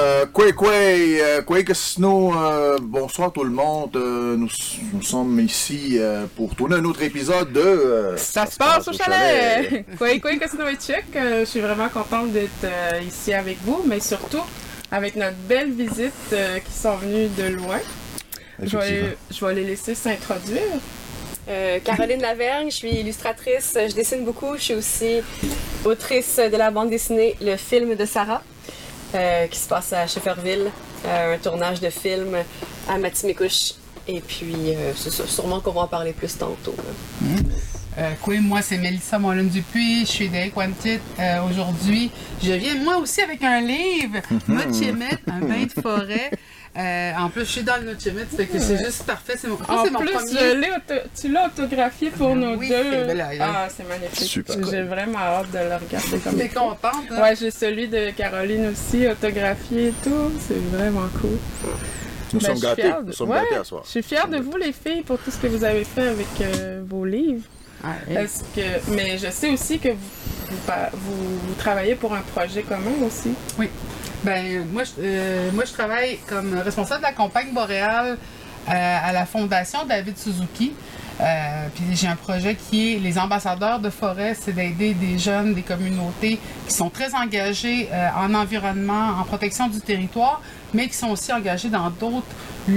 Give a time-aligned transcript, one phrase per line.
[0.00, 3.94] euh, quoi, quoi, euh, quoi que euh, bonsoir tout le monde.
[3.96, 4.48] Euh, nous,
[4.94, 7.60] nous sommes ici euh, pour tourner un autre épisode de.
[7.60, 9.84] euh, Ça se passe au chalet!
[9.98, 12.66] Quoi, quoi, Casino et Chuck, je suis vraiment contente d'être
[13.06, 14.42] ici avec vous, mais surtout
[14.90, 17.78] avec notre belle visite qui sont venus de loin.
[18.62, 19.16] Je vais, Effectivement.
[19.30, 20.60] je vais les laisser s'introduire.
[21.48, 25.16] Euh, Caroline Lavergne, je suis illustratrice, je dessine beaucoup, je suis aussi
[25.84, 28.42] autrice de la bande dessinée Le film de Sarah,
[29.14, 30.70] euh, qui se passe à Shefferville,
[31.06, 32.36] euh, un tournage de film
[32.88, 33.72] à Matimekouche.
[34.08, 36.74] Et puis, euh, c'est ça, sûrement qu'on va en parler plus tantôt.
[37.98, 40.98] Euh, quoi, moi, c'est Mélissa Molin Dupuis, je suis d'Equantit.
[41.18, 42.10] Euh, Aujourd'hui,
[42.42, 46.30] je viens moi aussi avec un livre, Nochemet, un bain de forêt.
[46.78, 49.34] Euh, en plus, je suis dans le Nochemet, fait que c'est juste parfait.
[49.36, 50.68] C'est mon, En que c'est mon plus, premier.
[51.20, 53.20] tu l'as autographié pour nous Oui, deux.
[53.20, 53.38] aïe.
[53.40, 54.28] Ah, c'est magnifique.
[54.28, 54.56] Super.
[54.70, 56.78] J'ai vraiment hâte de le regarder comme T'es contente,
[57.10, 57.20] hein?
[57.22, 60.30] Ouais, j'ai celui de Caroline aussi, autographié et tout.
[60.46, 61.38] C'est vraiment cool.
[62.32, 62.82] Nous Ben, sommes gâtés.
[62.84, 63.40] de- Nous sommes Ouais.
[63.42, 63.82] gâtés à soir.
[63.84, 66.28] Je suis fière de vous, les filles, pour tout ce que vous avez fait avec
[66.40, 67.42] euh, vos livres.
[67.82, 68.14] Ouais.
[68.22, 68.92] Est-ce que...
[68.92, 69.96] Mais je sais aussi que vous,
[70.50, 73.30] vous, pa- vous- vous travaillez pour un projet commun aussi.
[74.22, 78.18] Ben, moi, je, euh, moi, je travaille comme responsable de la campagne boréale
[78.68, 80.72] euh, à la Fondation David Suzuki.
[81.20, 85.54] Euh, puis j'ai un projet qui est les ambassadeurs de forêt, c'est d'aider des jeunes,
[85.54, 90.40] des communautés qui sont très engagés en environnement, en protection du territoire,
[90.72, 92.24] mais qui sont aussi engagés dans d'autres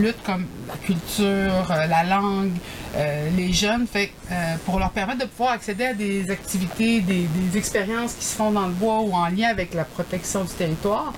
[0.02, 2.52] luttes comme la culture, euh, la langue,
[2.96, 7.28] euh, les jeunes, fait, euh, pour leur permettre de pouvoir accéder à des activités, des,
[7.56, 11.14] expériences qui se font dans le bois ou en lien avec la protection du territoire.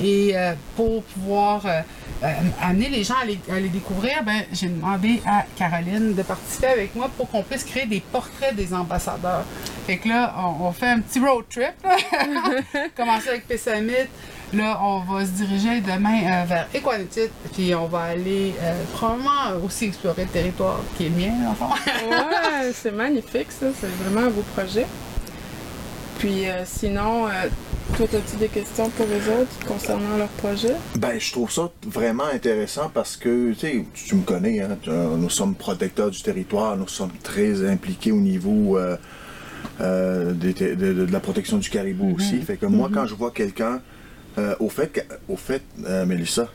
[0.00, 0.34] Et
[0.76, 1.62] pour pouvoir
[2.62, 7.10] amener les gens à les, découvrir, ben, j'ai demandé à Caroline de participer avec moi
[7.16, 9.44] pour qu'on puisse créer des portraits des ambassadeurs.
[9.86, 11.74] Fait que là, on, on fait un petit road trip.
[12.96, 13.92] Commencer avec Pessamit.
[14.54, 19.62] Là, on va se diriger demain euh, vers Equanitit, puis on va aller euh, probablement
[19.64, 21.66] aussi explorer le territoire qui est le mien, en fond.
[22.10, 24.86] Ouais, c'est magnifique ça, c'est vraiment un beau projet.
[26.18, 27.30] Puis euh, sinon, euh,
[27.96, 30.74] toi, as-tu des questions pour les autres concernant leur projet?
[30.96, 34.88] Ben, je trouve ça vraiment intéressant parce que, tu sais, tu me connais, hein, tu-
[34.90, 38.96] nous sommes protecteurs du territoire, nous sommes très impliqués au niveau euh,
[39.82, 42.40] euh, de, de- de la protection du caribou aussi.
[42.40, 43.80] Fait que moi, quand je vois quelqu'un,
[44.38, 46.46] euh, au fait, au fait, euh, Mélissa,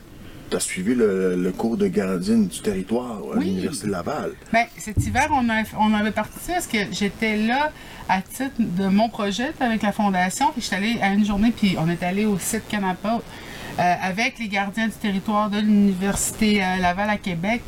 [0.50, 3.46] tu as suivi le, le cours de gardienne du territoire à Oui.
[3.46, 4.32] l'Université de Laval.
[4.52, 7.72] Ben, cet hiver, on, a, on avait parti parce que j'étais là
[8.10, 10.52] à titre de mon projet avec la fondation.
[10.52, 13.22] Puis je suis allée à une journée, puis on est allé au site Canapa
[13.80, 17.62] euh, avec les gardiens du territoire de l'Université euh, Laval à Québec.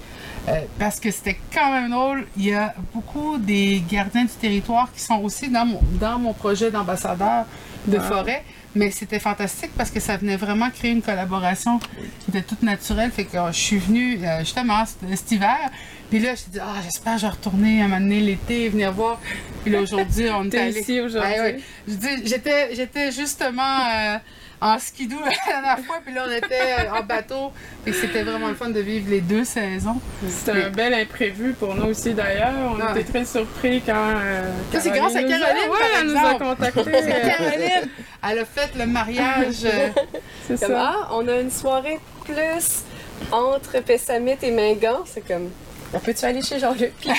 [0.48, 2.28] euh, parce que c'était quand même drôle.
[2.38, 6.34] Il y a beaucoup des gardiens du territoire qui sont aussi dans mon, dans mon
[6.34, 7.46] projet d'ambassadeur
[7.88, 8.44] de forêt.
[8.76, 13.12] Mais c'était fantastique parce que ça venait vraiment créer une collaboration qui était toute naturelle.
[13.12, 15.70] Fait que euh, je suis venue euh, justement cet, cet hiver.
[16.10, 18.02] Puis là, je me suis dit, ah, j'espère que je vais retourner à un moment
[18.02, 19.20] donné l'été, venir voir.
[19.64, 20.80] Puis là, aujourd'hui, on est allé.
[20.80, 21.32] ici aujourd'hui.
[21.32, 21.60] Ouais, ouais.
[21.88, 24.18] Je dis, J'étais, j'étais justement euh,
[24.66, 26.56] en skidoo la dernière fois, puis là, on était
[26.88, 27.52] euh, en bateau.
[27.86, 30.00] Que c'était vraiment le fun de vivre les deux saisons.
[30.28, 32.52] C'était un bel imprévu pour nous aussi d'ailleurs.
[32.72, 33.00] On Ouais.
[33.02, 33.94] était très surpris quand.
[33.96, 36.84] euh, Ça, c'est grâce à a- Caroline, Ouais, par elle nous a contactés.
[37.04, 37.90] C'est Caroline,
[38.28, 39.66] elle a fait le mariage.
[39.66, 39.90] euh,
[40.48, 40.68] c'est ça.
[40.76, 42.84] ah, on a une soirée plus
[43.32, 45.50] entre Pessamit et Mingan, c'est comme,
[45.94, 46.92] on peut-tu aller chez Jean-Luc?
[47.00, 47.14] Puis- je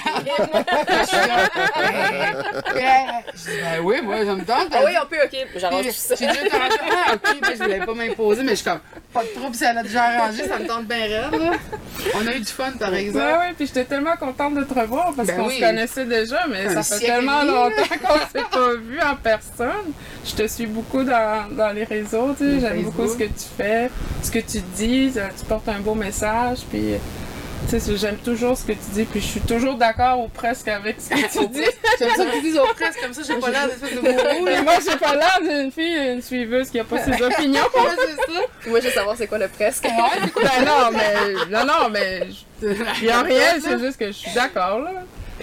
[3.51, 4.69] dis, ben oui, moi, ça me tente.
[4.73, 6.15] ah oui, on peut, ok, j'arrange tout ça.
[6.19, 8.81] J'ai dit, ah, ok, mais je voulais pas m'imposer, mais je suis comme,
[9.13, 11.53] pas de trouble, si elle a déjà arrangé, ça me tente bien raide, là.
[12.15, 13.25] On a eu du fun, par exemple.
[13.25, 15.57] Ouais, ouais, puis j'étais tellement contente de te revoir parce Ben qu'on oui.
[15.57, 19.93] se connaissait déjà, mais Un ça fait tellement longtemps qu'on s'est pas vu en personne.
[20.25, 23.47] Je te suis beaucoup dans, dans les réseaux, tu sais, j'aime beaucoup ce que tu
[23.57, 23.91] fais,
[24.23, 26.95] ce que tu dis, euh, tu portes un beau message, puis
[27.69, 30.69] tu sais, j'aime toujours ce que tu dis, puis je suis toujours d'accord ou presque
[30.69, 31.65] avec ce que tu dis.
[31.99, 34.49] J'aime ça que tu dises aux presses, comme ça, j'ai pas l'air d'espèce de gourou,
[34.49, 37.63] Et moi, j'ai pas l'air d'une fille, une suiveuse qui a pas ses opinions.
[37.75, 38.41] Ouais, c'est ça.
[38.67, 39.85] Moi, je veux savoir c'est quoi le presque.
[39.85, 42.29] ben non, mais non, non, mais
[42.63, 44.93] il y a rien, c'est juste que je suis d'accord là.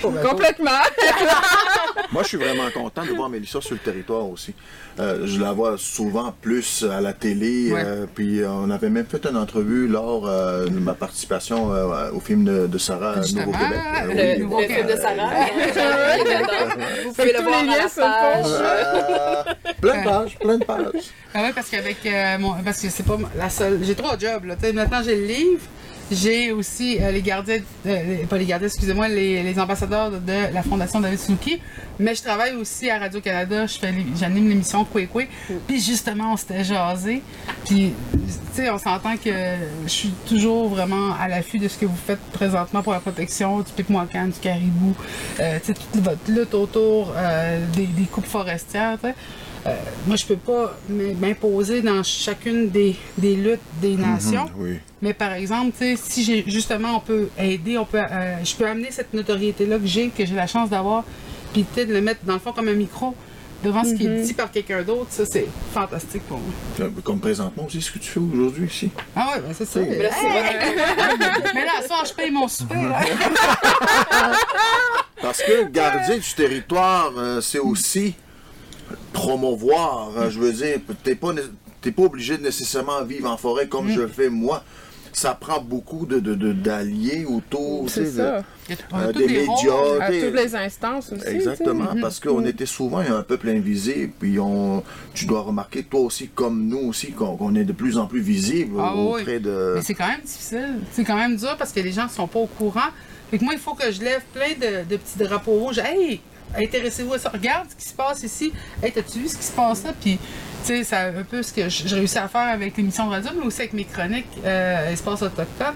[0.01, 0.71] Complètement.
[2.11, 4.53] Moi, je suis vraiment content de voir Mélissa sur le territoire aussi.
[4.99, 7.71] Euh, je la vois souvent plus à la télé.
[7.71, 7.81] Ouais.
[7.83, 12.19] euh, puis on avait même fait une entrevue lors euh, de ma participation euh, au
[12.19, 13.79] film de, de Sarah Justement, Nouveau-Québec.
[14.03, 14.15] Le- oui.
[14.37, 15.29] Le, Nouveau le film de Sarah.
[15.75, 16.17] Euh.
[17.05, 18.45] Vous pouvez le tous voir les liens page.
[18.47, 19.43] Euh,
[19.81, 21.03] plein de pages, plein de pages.
[21.33, 22.53] Ah ouais, parce qu'avec euh, mon.
[22.63, 23.79] Parce que c'est pas la seule.
[23.83, 24.55] J'ai trois jobs, là.
[24.55, 25.61] Tu sais, maintenant, j'ai le livre,
[26.11, 30.99] J'ai aussi euh, les gardiens, euh, pas les gardiens, excusez-moi, les, ambassadeurs de, la Fondation
[30.99, 31.59] David Suzuki.
[31.99, 33.65] Mais je travaille aussi à Radio-Canada.
[33.67, 35.27] J'anime l'émission Kwe Kwe.
[35.67, 37.21] Puis justement, on s'était jasé.
[37.65, 39.31] Puis, tu sais, on s'entend que
[39.85, 43.59] je suis toujours vraiment à l'affût de ce que vous faites présentement pour la protection
[43.59, 44.95] du pic-moican, du caribou.
[45.39, 47.13] Euh, tu sais, toute votre lutte autour
[47.75, 48.97] des, coupes forestières.
[49.65, 49.75] Euh,
[50.07, 54.45] moi, je peux pas m'imposer dans chacune des, des luttes des nations.
[54.45, 54.79] Mhm, oui.
[55.01, 58.55] Mais par exemple, tu sais, si j'ai justement on peut aider, on peut, euh, je
[58.55, 61.03] peux amener cette notoriété-là que j'ai, que j'ai la chance d'avoir,
[61.53, 63.15] puis sais, de le mettre dans le fond comme un micro
[63.63, 66.49] devant ce qui est dit par quelqu'un d'autre, ça c'est fantastique pour moi.
[66.81, 68.91] Euh, Comme présentement aussi, ce que tu fais aujourd'hui ici.
[69.15, 69.79] Ah ouais, ben c'est ça.
[69.79, 69.87] Oui.
[69.89, 70.75] Mais là, c'est vrai.
[71.55, 72.75] Mais là, à soir, je paye mon souper.
[72.75, 72.99] là.
[75.21, 78.13] Parce que garder du territoire, euh, c'est aussi
[79.11, 80.11] promouvoir.
[80.17, 81.29] euh, je veux dire, t'es pas,
[81.81, 84.63] t'es pas obligé de nécessairement vivre en forêt comme je le fais moi.
[85.15, 88.41] Ça prend beaucoup de, de- de- d'alliés autour, tu sais, ça.
[88.71, 90.01] Euh, tous des des médias.
[90.01, 90.21] À sais.
[90.21, 91.27] toutes les instances aussi.
[91.27, 92.01] Exactement, tu sais.
[92.01, 94.83] parce qu'on était souvent un peuple invisible, puis on,
[95.13, 98.21] tu dois remarquer, toi aussi, comme nous aussi, qu'on, qu'on est de plus en plus
[98.21, 99.21] visible Ah oui.
[99.21, 99.73] auprès de...
[99.75, 100.79] Mais c'est quand même difficile.
[100.93, 102.89] C'est quand même dur parce que les gens ne sont pas au courant.
[103.29, 105.77] Fait que moi, il faut que je lève plein de, de petits drapeaux rouges.
[105.77, 106.21] Hey,
[106.57, 107.29] intéressez-vous à ça.
[107.29, 108.51] Regarde ce qui se passe ici.
[108.81, 109.91] Hey, t'as-tu vu ce qui se passe là?
[109.99, 110.17] Puis,
[110.65, 113.45] tu sais, c'est un peu ce que j'ai réussi à faire avec l'émission radio, mais
[113.45, 115.75] aussi avec mes chroniques euh, Espace Autochtone.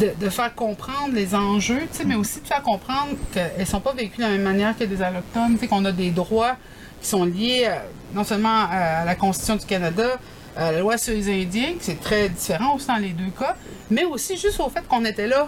[0.00, 4.16] De, faire comprendre les enjeux, mais aussi de faire comprendre qu'elles ne sont pas vécues
[4.16, 6.56] de la même manière que des Allochtones, qu'on a des droits
[7.00, 7.76] qui sont liés euh,
[8.14, 10.18] non seulement à la Constitution du Canada,
[10.56, 13.54] à la loi sur les Indiens, c'est très différent aussi dans les deux cas,
[13.90, 15.46] mais aussi juste au fait qu'on était là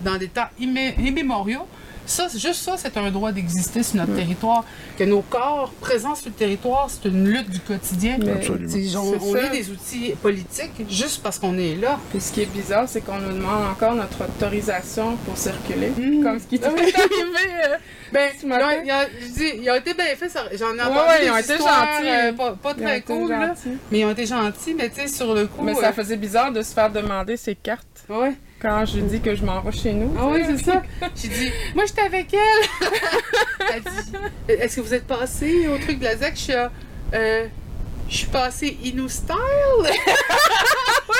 [0.00, 1.66] dans des temps immé- immémoriaux.
[2.06, 4.64] Ça, c'est- juste ça, c'est un droit d'exister sur notre territoire.
[4.98, 8.18] Que nos corps présents sur le territoire, c'est une lutte du quotidien.
[8.20, 8.66] Absolument.
[8.74, 11.98] On, C'est on est des outils politiques juste parce qu'on est là.
[12.10, 15.90] Puis ce qui est bizarre, c'est qu'on nous demande encore notre autorisation pour circuler.
[15.96, 16.22] Mhm.
[16.22, 16.92] Comme ce qui t'est arrivé.
[16.92, 17.76] euh,
[18.12, 18.66] Ben, Ce ils matin.
[18.68, 20.38] ont, ils ont- je dis, ils ont été bien faits.
[20.58, 22.08] J'en ai Ouais, entendu ouais, des ils ont été histoires, gentils.
[22.10, 23.54] euh, pas, très cool, là.
[23.90, 25.62] Mais ils ont été gentils, mais tu sais, sur le coup...
[25.64, 28.34] Mais ça euh, faisait bizarre de se faire demander ses cartes ouais.
[28.60, 30.14] Quand je dis que je m'en vais chez nous.
[30.18, 30.82] Ah oui, c'est ça.
[31.16, 32.88] J'ai dit, moi j'étais avec elle.
[33.74, 34.16] Elle dit,
[34.48, 36.34] est-ce que vous êtes passé au truc de la ZEC?
[36.34, 36.52] Je suis,
[37.14, 37.46] euh,
[38.08, 39.36] je suis passée Inou style.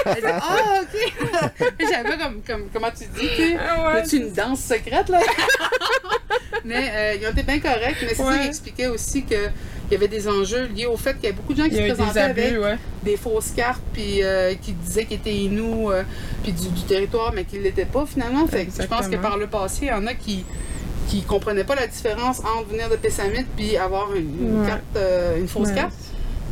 [0.06, 1.12] Ah, ok.
[1.80, 5.20] J'avais comme, comme, comment tu dis, tu Ah ouais, une danse secrète, là?
[6.64, 9.50] mais euh, ils ont été bien corrects, mais c'est ça qui expliquait aussi qu'il
[9.90, 11.76] y avait des enjeux liés au fait qu'il y a beaucoup de gens qui Il
[11.76, 12.78] se eu des présentaient avec ouais.
[13.02, 16.02] des fausses cartes puis euh, qui disaient qu'ils étaient Inuits euh,
[16.42, 18.46] puis du, du territoire mais qu'ils l'étaient pas finalement.
[18.46, 20.44] Fait que je pense que par le passé, il y en a qui
[21.08, 25.48] qui comprenaient pas la différence entre venir de Pessamit puis avoir une, carte euh, une
[25.48, 25.74] fausse Ouais.
[25.74, 25.92] carte.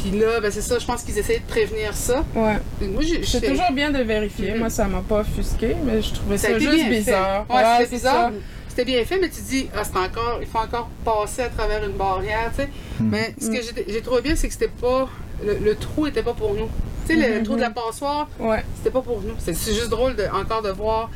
[0.03, 2.25] Puis là, ben c'est ça, je pense qu'ils essayaient de prévenir ça.
[2.35, 2.57] Ouais.
[2.83, 4.55] Et Moi, j'ai- C'est toujours bien de vérifier.
[4.55, 7.47] Moi, ça m'a pas offusqué, mais je trouvais ça juste bien bizarre.
[7.47, 7.53] fait.
[7.55, 8.31] Ouais, Ouais, c'était bizarre.
[8.69, 11.85] C'était bien fait, mais tu dis, ah, c'est encore, il faut encore passer à travers
[11.85, 12.69] une barrière, tu sais.
[13.01, 15.09] Mais ce que j'ai- j'ai trouvé bien, c'est que c'était pas,
[15.45, 16.69] le, le trou était pas pour nous.
[17.07, 17.45] Tu sais, le Mhm.
[17.45, 18.65] trou de la passoire, Ouais.
[18.77, 19.35] c'était pas pour nous.
[19.39, 21.11] C'est c'est juste drôle de, encore de voir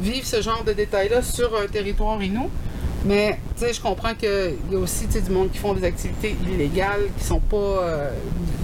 [0.00, 2.50] vivre ce genre de détails-là sur un territoire inou.
[3.04, 5.72] Mais tu sais, je comprends qu'il y a aussi tu sais, du monde qui font
[5.72, 8.10] des activités illégales qui sont pas euh,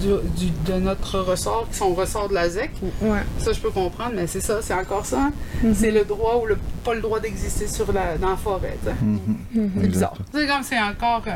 [0.01, 0.07] du,
[0.45, 2.71] du- de notre ressort, qui sont au ressort de la ZEC.
[3.01, 3.19] Ouais.
[3.39, 5.29] Ça, je peux comprendre, mais c'est ça, c'est encore ça.
[5.63, 5.73] Mhm.
[5.73, 8.77] C'est le droit ou le, pas le droit d'exister sur la, dans la forêt.
[8.83, 8.91] sais.
[9.01, 9.71] Mhm.
[9.81, 10.17] C'est bizarre.
[10.33, 11.31] C'est comme c'est encore euh,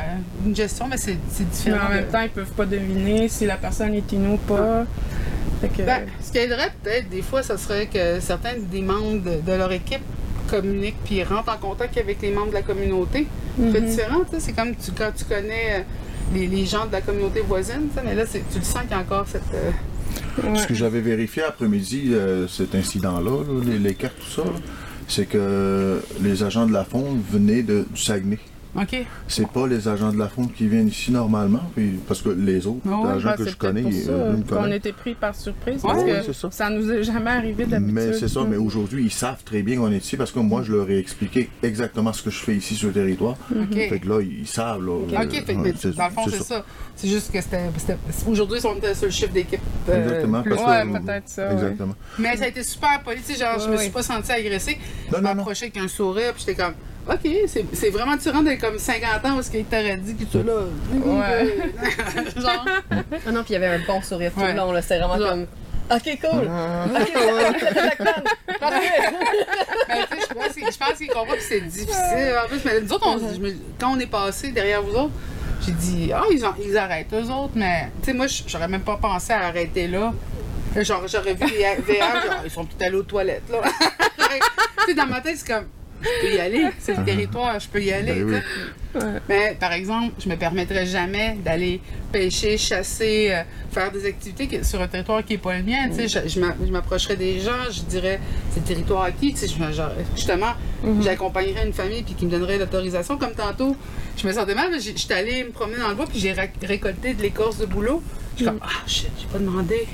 [0.46, 1.86] une gestion, mais c'est c'est Mais différent.
[1.86, 4.84] en même temps, ils peuvent pas deviner si la personne est inou ou pas.
[5.62, 9.22] Fait que, Ben, ce qui aiderait peut-être, des fois, ça serait que certains des membres
[9.22, 10.00] de, de leur équipe
[10.50, 13.26] communiquent puis rentrent en contact avec les membres de la communauté.
[13.56, 13.86] C'est Mhm.
[13.88, 14.20] différent.
[14.38, 15.80] C'est comme tu, quand tu connais euh,
[16.34, 18.94] les, les gens de la communauté voisine, mais là, c'est- tu le sens qu'il y
[18.94, 19.42] a encore cette.
[19.54, 20.58] euh, ouais.
[20.58, 24.56] Ce que j'avais vérifié après-midi, euh, cet incident-là, là, les, les cartes, tout ça, là,
[25.08, 28.38] c'est que les agents de la fonte venaient de, du Saguenay.
[28.76, 28.96] OK.
[29.26, 32.66] C'est pas les agents de la fonte qui viennent ici normalement, puis, parce que les
[32.66, 34.76] autres ouais, agents Ben, que je connais, pour euh, ça ils me qu'on connaissent.
[34.78, 35.82] était pris par surprise.
[35.82, 36.50] Parce ouais, que ça.
[36.52, 37.94] ça nous est jamais arrivé d'habitude.
[37.94, 40.62] Mais c'est ça, mais aujourd'hui, ils savent très bien qu'on est ici parce que moi,
[40.62, 43.36] je leur ai expliqué exactement ce que je fais ici sur le territoire.
[43.72, 44.84] Fait que là, ils savent.
[44.84, 46.64] Là, OK, euh, fait que, dans le fond, c'est ça.
[46.94, 47.62] C'est juste que c'était.
[48.28, 49.60] Aujourd'hui, on était sur le chiffre d'équipe.
[49.88, 51.46] euh, Exactement, plus- Ouais, peut-être ça.
[51.48, 51.52] ouais.
[51.54, 51.94] Exactement.
[52.18, 53.18] Mais ça a été super poli.
[53.38, 54.78] Genre, je me suis pas sentie agressée.
[55.12, 56.74] Je m'approchais avec un sourire, puis j'étais comme,
[57.08, 60.24] OK, c'est c'est vraiment différent d'être comme 50 ans où ce qu'il t'aurait dit que
[60.24, 60.62] tu es là.
[60.92, 61.70] Ouais.
[62.40, 62.64] genre.
[63.26, 64.52] Ah non, puis il y avait un bon sourire tout Ouais.
[64.54, 64.82] long, là.
[64.82, 65.30] C'était vraiment Genre.
[65.30, 65.46] comme.
[65.92, 66.48] Ok, cool!
[66.48, 67.10] Ah, Ok!
[68.60, 72.34] Ben, je pense qu'il- je pense qu'ils comprennent que c'est difficile.
[72.44, 75.12] En plus, mais nous autres, on- je me- quand on est passé derrière vous autres,
[75.66, 78.82] j'ai dit, ah, ils, en- ils arrêtent, eux autres, mais, tu sais, moi, j'aurais même
[78.82, 80.12] pas pensé à arrêter là.
[80.76, 81.64] Genre, j'aurais vu les
[81.94, 83.58] VR, genre, ils sont tout allés aux toilettes, là.
[84.78, 85.66] tu sais, dans ma tête, c'est comme,
[86.02, 88.24] je peux y aller, c'est le territoire, je peux y aller.
[88.24, 88.42] Ben
[88.94, 89.00] oui.
[89.28, 91.80] Mais par exemple, je me permettrais jamais d'aller
[92.10, 95.88] pêcher, chasser, euh, faire des activités sur un territoire qui n'est pas le mien.
[95.88, 96.08] tu sais.
[96.08, 98.18] Je, je m'a- je m'approcherais des gens, je dirais
[98.52, 99.32] c'est le territoire acquis.
[99.32, 100.54] tu sais, je me- genre, justement,
[101.02, 103.16] j'accompagnerais une famille puis qui me donnerait l'autorisation.
[103.16, 103.76] Comme tantôt,
[104.16, 106.32] je me sentais mal, mais j'ai- j'étais allée me promener dans le bois puis j'ai
[106.32, 108.02] récolté de l'écorce de boulot.
[108.32, 109.86] Je suis comme ah shit, j'ai pas demandé.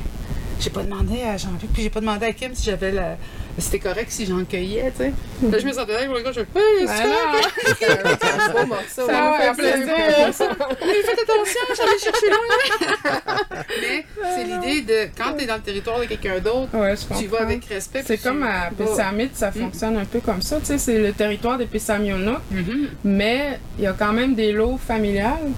[0.58, 3.18] J'ai pas demandé à Jean-Luc, puis j'ai pas demandé à Kim si j'avais la.
[3.58, 5.12] C'était correct si j'en cueillais, tu sais.
[5.50, 8.84] Là, je me sentais là, avec mon gars, je fais, hey, c'est un beau morceau.
[9.06, 9.94] Ça me fait plaisir!
[10.86, 13.56] Mais faites attention, j'allais chercher loin.
[13.80, 17.26] Mais c'est l'idée de quand tu es dans le territoire de quelqu'un d'autre, Ouais, tu
[17.28, 18.02] vas avec respect.
[18.06, 20.58] C'est comme à Pessamit, ça fonctionne un peu comme ça.
[20.60, 22.88] Tu sais, c'est le territoire des Pessamionok, Mhm.
[23.04, 25.50] mais il y a quand même des lots familiales.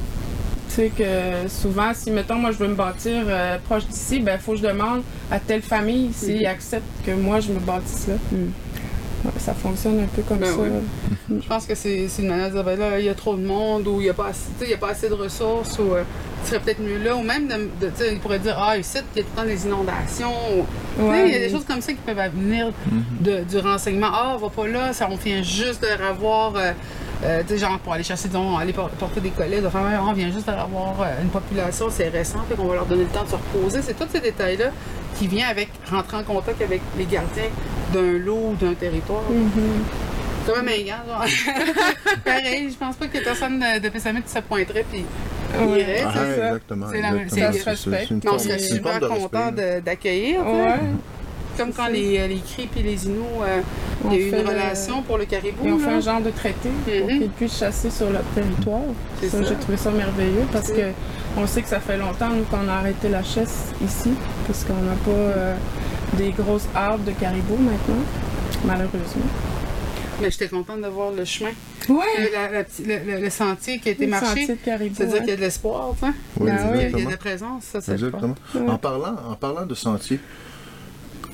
[0.68, 4.38] Tu sais que souvent, si mettons moi je veux me bâtir euh, proche d'ici, ben
[4.38, 6.46] faut que je demande à telle famille s'ils Mhm.
[6.46, 8.14] acceptent que moi je me bâtisse là.
[8.32, 8.52] Mhm.
[9.24, 10.58] Ouais, ça fonctionne un peu comme Ben ça.
[10.60, 11.40] oui.
[11.42, 13.34] Je pense que c'est c'est une manière de dire, ben là, il y a trop
[13.34, 15.08] de monde ou il n'y a, pas assez- tu sais, il y a pas assez
[15.08, 16.04] de ressources ou euh,
[16.44, 17.16] tu serais peut-être mieux là.
[17.16, 17.54] Ou même, de,
[17.86, 19.66] de- tu sais, il pourrait dire, ah, ici, il y a tout le temps des
[19.66, 20.32] inondations.
[20.56, 21.28] ou- Ouais.
[21.28, 22.72] Il y a des choses comme ça qui peuvent venir
[23.20, 24.08] de- du renseignement.
[24.12, 26.52] Ah, va pas là, ça, on vient juste de revoir.
[26.56, 26.72] euh,
[27.24, 30.12] euh, tu sais, genre pour aller chasser, disons, aller por- porter des faire, Ah, on
[30.12, 33.08] vient juste de revoir euh, une population, c'est récent, fait qu'on va leur donner le
[33.10, 33.82] temps de se reposer.
[33.82, 34.66] C'est tous ces détails-là
[35.18, 37.50] qui viennent avec rentrer en contact avec les gardiens
[37.92, 39.22] d'un lot ou d'un territoire.
[39.30, 39.50] Mhm.
[40.46, 41.24] C'est comme un gars, genre.
[42.24, 45.04] Pareil, je pense pas que personne de, de Pessamit se pointerait puis.
[45.54, 46.46] Ah, tu sais.
[46.46, 46.86] exactement.
[46.92, 47.52] C'est la même- exactement.
[47.52, 47.58] c'est-
[47.90, 49.50] ça une forme- c'est super content
[49.84, 50.46] d'accueillir.
[50.46, 50.74] Ouais.
[51.58, 53.60] Comme quand les, les cris puis les Inuits, euh,
[54.04, 55.66] On il y a eu fait une le- relation pour le caribou.
[55.66, 57.18] Et on fait un genre de traité pour Mhm.
[57.18, 58.80] qu'ils puissent chasser sur leur territoire.
[59.20, 59.48] C'est Ça, ça.
[59.48, 60.92] J'ai trouvé ça merveilleux parce que
[61.36, 64.12] on sait que ça fait longtemps nous qu'on a arrêté la chasse ici
[64.46, 65.54] parce qu'on n'a pas euh,
[66.16, 68.04] des grosses arbres de caribou maintenant,
[68.64, 69.26] malheureusement.
[70.20, 71.50] Mais j'étais contente de voir le chemin.
[71.88, 71.96] Ouais.
[72.18, 74.26] Le, la- la petite- le- le- le sentier qui a été Le marché.
[74.26, 74.94] sentier de caribou.
[74.96, 75.20] C'est-à-dire ouais.
[75.20, 76.12] qu'il y a de l'espoir, tu sais.
[76.40, 77.92] Oui, Ah oui, Il y a- il y a de la présence, ça c'est.
[77.92, 78.34] Exactement.
[78.54, 78.68] Ouais.
[78.68, 80.18] En, parlant, en parlant de sentier,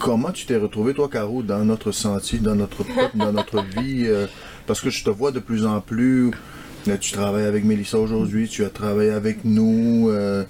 [0.04, 2.84] comment tu t'es retrouvé, toi, Caro, dans notre sentier, dans notre,
[3.14, 4.04] dans notre vie?
[4.06, 4.26] euh,
[4.66, 6.30] parce que je te vois de plus en plus.
[6.86, 10.10] Là, tu travailles avec Mélissa aujourd'hui, tu as travaillé avec nous.
[10.10, 10.44] euh,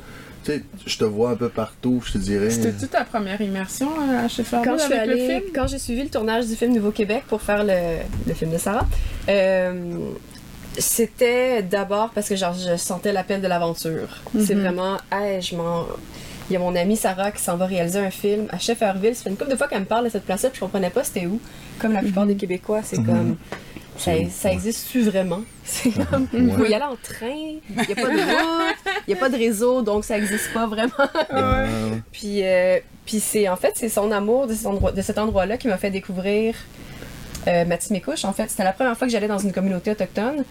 [0.45, 2.51] tu sais, je te vois un peu partout, je te dirais.
[2.51, 5.53] C'était-tu ta première immersion euh, à chez Farmville Quand je suis avec le allée- film?
[5.55, 8.87] quand j'ai suivi le tournage du film Nouveau-Québec pour faire le, le film de Sarah,
[9.29, 9.97] euh,
[10.77, 14.09] c'était d'abord parce que genre, je sentais l'appel de l'aventure.
[14.41, 14.61] C'est Mhm.
[14.63, 15.87] vraiment, hey, je m'en.
[16.51, 19.15] Il y a mon amie Sarah qui s'en va réaliser un film à Shefferville.
[19.15, 20.91] Ça fait une couple de fois qu'elle me parle de cette place-là, puis je comprenais
[20.91, 21.41] pas c'était où.
[21.79, 23.37] Comme la plupart des Québécois, c'est comme.
[23.97, 24.13] Ça,
[24.51, 25.43] existe-tu vraiment?
[25.65, 26.27] C'est comme.
[26.33, 29.17] Il faut y aller en train, il n'y a pas de route, il n'y a
[29.17, 30.91] pas de réseau, donc ça existe pas vraiment.
[32.13, 35.59] Puis, euh, puis c'est en fait c'est son amour de cet endroit, de cet endroit-là
[35.59, 36.55] qui m'a fait découvrir
[37.49, 38.25] euh, Matimekouche.
[38.25, 40.45] En fait, c'était la première fois que j'allais dans une communauté autochtone.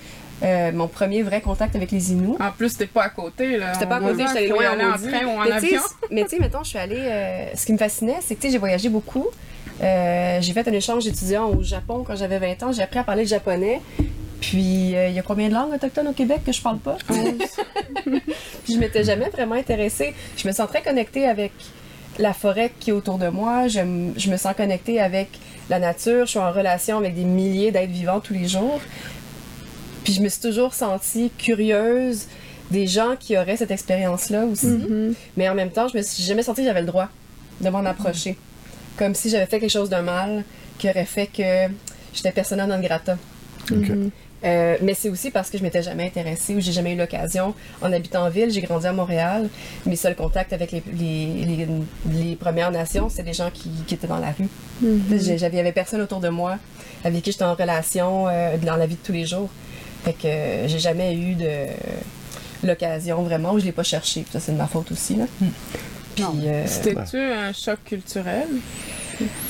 [0.44, 2.36] Euh, mon premier vrai contact avec les Inuits.
[2.40, 3.58] En plus, t'es pas à côté.
[3.58, 3.74] là.
[3.74, 5.82] C'était pas à côté, j'étais loin en aller en train ou en mais avion.
[6.12, 6.98] mais tu sais, mettons, je suis allée.
[7.00, 9.28] euh, ce qui me fascinait, c'est que tu sais, j'ai voyagé beaucoup.
[9.82, 12.72] Euh, j'ai fait un échange étudiant au Japon quand j'avais 20 ans.
[12.74, 13.80] J'ai appris à parler le japonais.
[14.42, 16.98] Puis, euh, il y a combien de langues autochtones au Québec que je parle pas?
[17.08, 20.14] Puis, je m'étais jamais vraiment intéressée.
[20.36, 21.54] Je me sens très connectée avec
[22.20, 23.68] la forêt qui est autour de moi.
[23.68, 25.30] Je, me sens connectée avec
[25.70, 26.26] la nature.
[26.26, 28.80] Je suis en relation avec des milliers d'êtres vivants tous les jours.
[30.04, 32.28] Puis, je me suis toujours sentie curieuse
[32.72, 34.68] des gens qui auraient cette expérience-là aussi.
[34.68, 35.14] Mhm.
[35.38, 37.08] Mais en même temps, je me suis jamais senti que j'avais le droit
[37.62, 38.38] de m'en approcher.
[38.98, 40.44] Comme si j'avais fait quelque chose de mal
[40.78, 41.72] qui aurait fait que
[42.14, 43.18] j'étais persona non grata.
[43.72, 44.12] Mhm.
[44.44, 47.54] Euh, mais c'est aussi parce que je m'étais jamais intéressée ou j'ai jamais eu l'occasion.
[47.82, 49.48] En habitant en ville, j'ai grandi à Montréal.
[49.86, 51.68] Mes seuls contacts avec les, les, les,
[52.12, 54.48] les Premières Nations, c'est des gens qui, qui étaient dans la rue.
[55.10, 56.58] J'ai- J'avais, il y avait personne autour de moi
[57.06, 59.50] avec qui j'étais en relation euh, dans la vie de tous les jours.
[60.04, 61.68] Fait que euh, j'ai jamais eu de
[62.64, 64.26] l'occasion vraiment ou je l'ai pas cherché.
[64.32, 65.16] Ça, c'est de ma faute aussi.
[65.16, 65.26] Là.
[66.16, 68.48] Puis, euh, C'était-tu un choc culturel?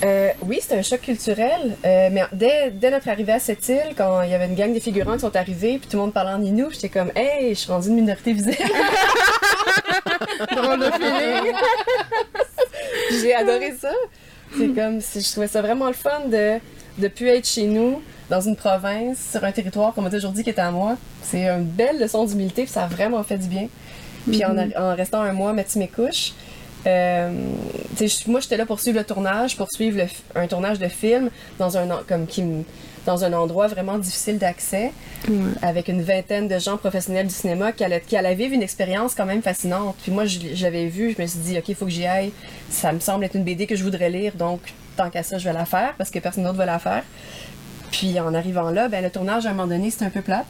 [0.03, 3.93] Euh, oui, c'était un choc culturel, euh, mais dès, dès notre arrivée à cette île,
[3.96, 6.13] quand il y avait une gang de figurants qui sont arrivés, puis tout le monde
[6.13, 8.58] parlait en Inou, j'étais comme, hey, je suis rendue une minorité visible.
[10.55, 11.53] Drôle de feeling.
[13.22, 13.91] J'ai adoré ça.
[14.58, 16.60] C'est comme, si- je trouvais ça vraiment le fun de
[17.00, 20.43] de plus être chez nous, dans une province, sur un territoire qu'on m'a toujours dit
[20.43, 20.96] qui était à moi.
[21.24, 23.67] C'est une belle leçon d'humilité, puis ça a vraiment fait du bien.
[24.29, 26.34] Puis en, en restant un mois à Matimekouche,
[26.86, 27.32] euh,
[28.28, 31.78] moi j'étais là pour suivre le tournage, pour suivre le un tournage de film dans
[31.78, 32.44] un comme qui
[33.06, 34.92] dans un endroit vraiment difficile d'accès,
[35.62, 39.13] avec une vingtaine de gens professionnels du cinéma qui allaient, qui allaient vivre une expérience
[39.16, 39.96] quand même fascinante.
[40.02, 40.24] Puis moi,
[40.62, 42.32] l'avais vu, je me suis dit, OK, il faut que j'y aille.
[42.70, 44.62] Ça me semble être une BD que je voudrais lire, donc
[44.96, 47.04] tant qu'à ça, je vais la faire parce que personne d'autre va la faire.
[47.92, 50.48] Puis en arrivant là, ben, le tournage, à un moment donné, c'était un peu plate.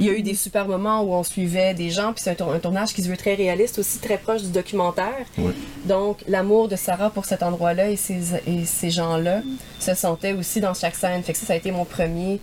[0.00, 2.34] Il y a eu des super moments où on suivait des gens, puis c'est un,
[2.34, 5.26] tour- un tournage qui se veut très réaliste, aussi très proche du documentaire.
[5.38, 5.52] Oui.
[5.84, 9.42] Donc, l'amour de Sarah pour cet endroit-là et ces, et ces gens-là
[9.78, 11.22] se sentait aussi dans chaque scène.
[11.22, 12.40] Fait que ça, ça a été mon premier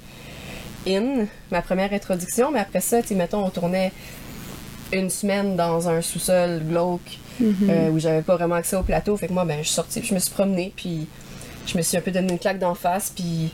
[0.87, 2.51] in, ma première introduction.
[2.51, 3.91] Mais après ça, tu sais, mettons, on tournait
[4.93, 9.17] une semaine dans un sous-sol glauque euh, où j'avais pas vraiment accès au plateau.
[9.17, 11.07] Fait que moi, ben, je suis sortie, puis je me suis promenée, puis
[11.65, 13.51] je me suis un peu donné une claque d'en face, puis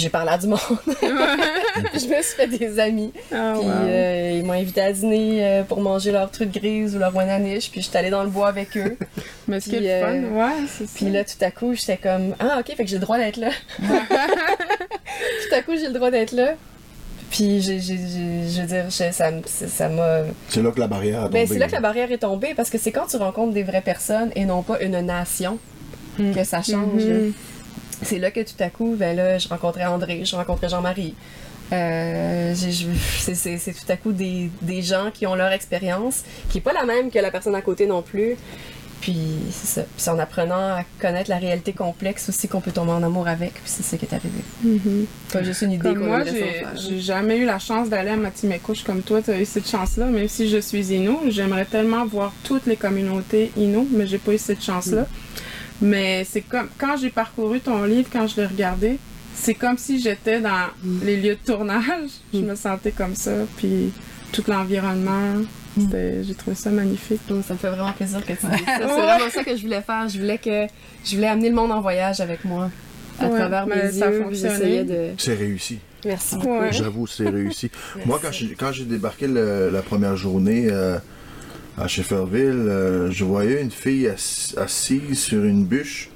[0.00, 0.58] j'ai parlé à du monde.
[1.02, 3.12] je me suis fait des amis.
[3.32, 3.72] Ah, Puis wow.
[3.84, 7.70] euh, ils m'ont invité à dîner euh, pour manger leur truc grise ou leur wananiche,
[7.70, 8.96] puis j'étais allée dans le bois avec eux.
[9.48, 10.92] Mais est euh, fun, ouais, c'est ça.
[10.96, 13.36] Puis là, tout à coup, j'étais comme Ah, ok, fait que j'ai le droit d'être
[13.36, 13.50] là.
[13.78, 16.54] tout à coup, j'ai le droit d'être là.
[17.30, 20.22] Puis, j'ai, j'ai- j'ai- je veux dire, je- ça, ça ça m'a.
[20.48, 21.38] C'est là que la barrière a tombé.
[21.40, 23.62] Ben, c'est là que la barrière est tombée parce que c'est quand tu rencontres des
[23.62, 25.58] vraies personnes et non pas une nation
[26.18, 27.04] que ça change.
[27.04, 27.14] là.
[28.02, 31.14] C'est là que tout à coup, ben là, je rencontrais André, je rencontrais Jean-Marie.
[31.72, 36.72] Euh, c'est, tout à coup des, des gens qui ont leur expérience, qui n'est pas
[36.72, 38.36] la même que la personne à côté non plus.
[39.00, 39.16] Puis
[39.50, 39.82] c'est ça.
[39.82, 43.28] Puis c'est en apprenant à connaître la réalité complexe aussi qu'on peut tomber en amour
[43.28, 43.54] avec.
[43.54, 45.06] Puis c'est ça qui est arrivé.
[45.32, 49.02] Pas juste une idée Comme moi, j'ai jamais eu la chance d'aller à Matimekouche comme
[49.02, 50.06] toi, tu as eu cette chance-là.
[50.06, 54.32] Même si je suis Inou, j'aimerais tellement voir toutes les communautés Inou, mais j'ai pas
[54.32, 55.06] eu cette chance-là.
[55.82, 58.98] Mais c'est comme quand j'ai parcouru ton livre, quand je l'ai regardé,
[59.34, 60.66] c'est comme si j'étais dans
[61.02, 62.10] les lieux de tournage.
[62.34, 63.90] Je me sentais comme ça, puis
[64.32, 65.36] tout l'environnement.
[65.78, 67.20] J'ai trouvé ça magnifique.
[67.28, 68.78] Donc, ça me fait vraiment plaisir que tu dises ça.
[68.78, 70.08] C'est vraiment ça que je voulais faire.
[70.08, 70.66] Je voulais que
[71.04, 72.70] je voulais amener le monde en voyage avec moi.
[73.18, 74.54] À Ouais, travers mes mais ça a yeux, fonctionné.
[74.56, 75.08] j'essayais de.
[75.16, 75.78] C'est réussi.
[76.04, 76.58] Merci beaucoup.
[76.58, 76.72] Ouais.
[76.72, 77.70] J'avoue, c'est réussi.
[78.06, 80.98] Moi, quand j'ai, quand j'ai débarqué le- la première journée euh,
[81.80, 86.10] à Shefferville, euh, je voyais une fille assi- assise sur une bûche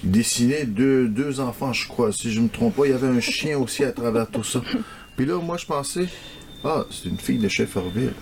[0.00, 2.12] qui dessinait deux, deux enfants, je crois.
[2.12, 4.62] Si je me trompe pas, il y avait un chien aussi à travers tout ça.
[5.16, 6.06] Puis là, moi, je pensais,
[6.64, 8.12] ah, c'est une fille de Shefferville.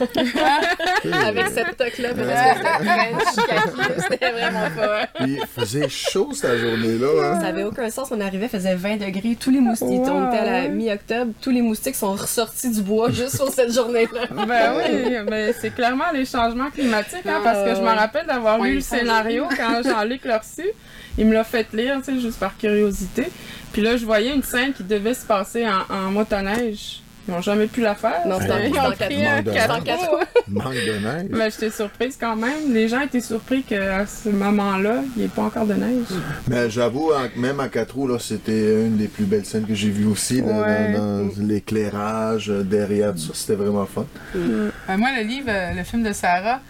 [0.00, 5.06] Avec cette toque-là, parce que c'était vraiment pas.
[5.14, 7.06] Puis il faisait chaud cette journée-là.
[7.34, 7.40] hein.
[7.40, 8.08] Ça avait aucun sens.
[8.12, 9.36] On arrivait, faisait 20 degrés.
[9.38, 10.10] Tous les moustiques, Wow.
[10.10, 13.72] on était à la mi-octobre, tous les moustiques sont ressortis du bois juste pour cette
[13.72, 14.44] journée-là.
[14.46, 17.92] Ben oui, mais c'est clairement les changements climatiques, hein, Ah, parce que je me ouais.
[17.94, 20.68] rappelle d'avoir lu le scénario quand Jean-Luc l'a reçu.
[21.16, 23.28] Il me l'a fait lire, tu sais, juste par curiosité.
[23.72, 27.00] Puis là, je voyais une scène qui devait se passer en, en motoneige.
[27.28, 28.26] Ils n'ont jamais pu la faire.
[28.26, 30.16] Non, pris quatre- un manque de quatre roues.
[30.48, 31.26] Manque de neige.
[31.30, 32.72] Mais j'étais surprise quand même.
[32.72, 36.06] Les gens étaient surpris qu'à ce moment-là, il n'y ait pas encore de neige.
[36.48, 39.90] Mais j'avoue, même à quatre roues, là, c'était une des plus belles scènes que j'ai
[39.90, 40.40] vues aussi.
[40.40, 40.92] là, Ouais.
[40.96, 44.06] dans, dans l'éclairage, euh, derrière, tout ça, c'était vraiment fun.
[44.34, 46.60] Euh, moi, le livre, euh, le film de Sarah,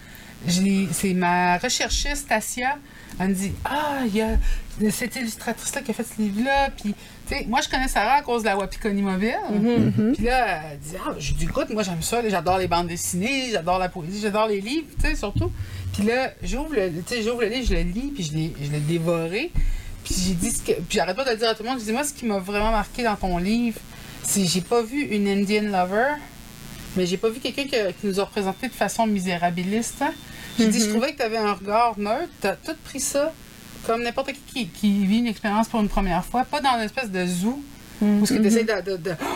[0.49, 2.77] c'est ma recherchiste, Tasia.
[3.21, 4.31] Elle me dit Ah, il y a
[4.91, 6.71] cette illustratrice-là qui a fait ce livre-là.
[6.71, 6.95] Puis,
[7.29, 9.35] tu sais, moi, je connais Sarah à cause de la Wapikoni Mobile.
[10.15, 12.21] Puis là, elle dit Ah, j'ai dit Écoute, moi, j'aime ça.
[12.29, 15.51] J'adore les bandes dessinées, j'adore la poésie, j'adore les livres, tu sais, surtout.
[15.93, 16.91] Puis là, j'ouvre le,
[17.23, 19.51] j'ouvre le livre, je le lis, puis je l'ai, je l'ai dévoré.
[20.05, 20.73] Puis j'ai dit ce que.
[20.73, 21.81] Puis j'arrête pas de le dire à tout le monde.
[21.81, 23.81] Je dis Moi, ce qui m'a vraiment marqué dans ton livre,
[24.23, 26.15] c'est j'ai pas vu une Indian lover.
[26.97, 30.03] Mais j'ai pas vu quelqu'un que- qui nous a représenté de façon misérabiliste.
[30.59, 32.31] J'ai dit, je trouvais que tu avais un regard neutre.
[32.41, 33.33] Tu as tout pris ça
[33.87, 36.83] comme n'importe qui, qui qui vit une expérience pour une première fois, pas dans une
[36.85, 37.63] espèce de zoo
[38.01, 38.93] où ce que tu essaies de.
[38.93, 39.27] de, de- Oh,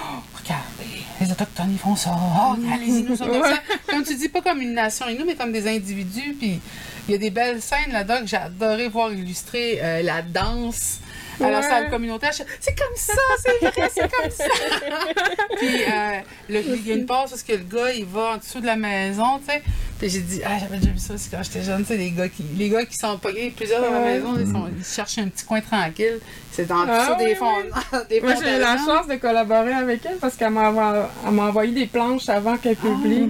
[0.42, 2.10] regardez, les Autochtones, ils font ça.
[2.16, 3.58] Oh, allez-y, nous sommes comme ça.
[3.90, 6.34] Comme tu dis, pas comme une nation et nous, mais comme des individus.
[6.38, 6.60] Puis
[7.08, 10.98] il y a des belles scènes là-dedans que j'ai adoré voir illustrer euh, la danse.
[11.40, 11.62] À la Ouais.
[11.68, 12.44] salle communautaire, c'est
[12.78, 14.44] comme ça, c'est vrai, c'est comme ça.
[15.56, 18.36] Puis euh, le- il y a une passe parce que le gars il va en
[18.36, 19.62] dessous de la maison, tu sais.
[20.02, 22.10] Puis j'ai dit ah j'avais déjà vu ça aussi quand j'étais jeune, tu sais les
[22.10, 25.18] gars qui les gars qui sont pognés plusieurs dans la maison, ils, sont- ils cherchent
[25.18, 26.18] un petit coin tranquille.
[26.50, 29.72] C'est en Ah dessous des oui, fonds, des Moi, j'ai eu la chance de collaborer
[29.72, 30.70] avec elle parce qu'elle m'a
[31.24, 33.28] envoyé des planches avant qu'elle publie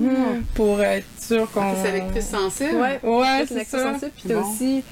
[0.54, 1.74] pour être sûre qu'on.
[1.84, 2.76] C'est lectrice sensible.
[2.76, 3.92] Ouais, Ouais, c'est ça.
[3.92, 4.50] sensible, Puis t'as Bon.
[4.50, 4.82] aussi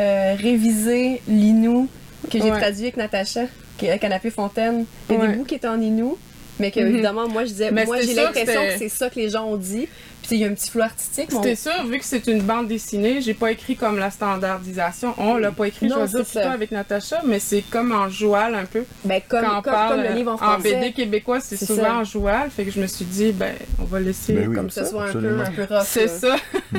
[0.00, 1.88] euh, révisé l'Inou
[2.30, 2.58] que j'ai Ouais.
[2.58, 3.42] traduit avec Natacha,
[3.78, 4.86] qui est à Canapé Fontaine.
[5.08, 5.28] Il y a Ouais.
[5.28, 6.18] des bouts qui étaient en Inou,
[6.58, 6.86] mais que Mhm.
[6.94, 9.44] évidemment, moi je disais, Mais moi j'ai sûr l'impression que c'est ça que les gens
[9.46, 9.88] ont dit.
[10.28, 11.28] Puis il y a un petit flou artistique.
[11.30, 14.10] mais on- C'était sûr, vu que c'est une bande dessinée, j'ai pas écrit comme la
[14.10, 15.14] standardisation.
[15.16, 16.50] On l'a pas écrit, Non, je vais dire ça.
[16.52, 18.84] avec Natacha, mais c'est comme en joual un peu.
[19.04, 20.74] Ben, comme, Quand on comme, parle comme le livre en en français.
[20.74, 21.94] BD québécois, c'est souvent ça.
[21.96, 24.54] en joual, fait que je me suis dit, ben, on va laisser Ben oui.
[24.54, 24.90] comme que ce ça.
[24.90, 25.84] soit un peu, un peu rough.
[25.86, 26.36] C'est ça.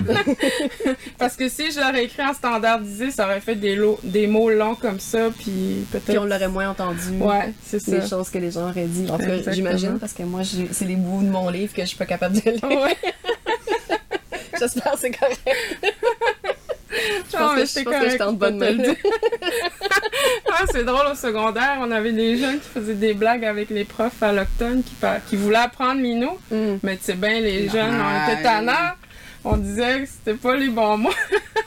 [1.17, 4.49] Parce que si je l'aurais écrit en standardisé, ça aurait fait des, lots- des mots
[4.49, 6.05] longs comme ça, puis peut-être.
[6.05, 6.99] Puis on l'aurait moins entendu.
[7.19, 7.91] Ouais, c'est ça.
[7.97, 9.09] Les choses que les gens auraient dit.
[9.09, 9.55] En tout cas, Exactement.
[9.55, 12.35] j'imagine, parce que moi, c'est les bouts de mon livre que je suis pas capable
[12.35, 12.63] de lire.
[12.63, 12.95] Ouais.
[14.59, 15.39] J'espère que c'est correct.
[17.31, 18.75] Je pense que- je pense que j'étais en bonne main.
[20.71, 24.21] c'est drôle, au secondaire, on avait des jeunes qui faisaient des blagues avec les profs
[24.21, 26.31] allochtones qui, par- qui voulaient apprendre Minou.
[26.51, 26.77] Mm.
[26.83, 28.93] Mais tu sais bien, les jeunes, on était tannants.
[29.45, 31.13] On disait que c'était pas les bons mots.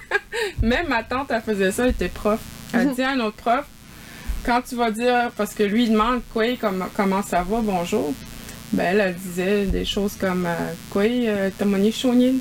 [0.63, 2.41] Même ma tante, elle faisait ça, elle était prof.
[2.75, 3.65] Elle dit à un autre prof,
[4.45, 8.13] quand tu vas dire, parce que lui, il demande quoi, comment, comment ça va, bonjour.
[8.73, 10.55] Ben, elle, elle disait des choses comme euh,
[10.91, 12.35] quoi, euh, Tamoni Shonyin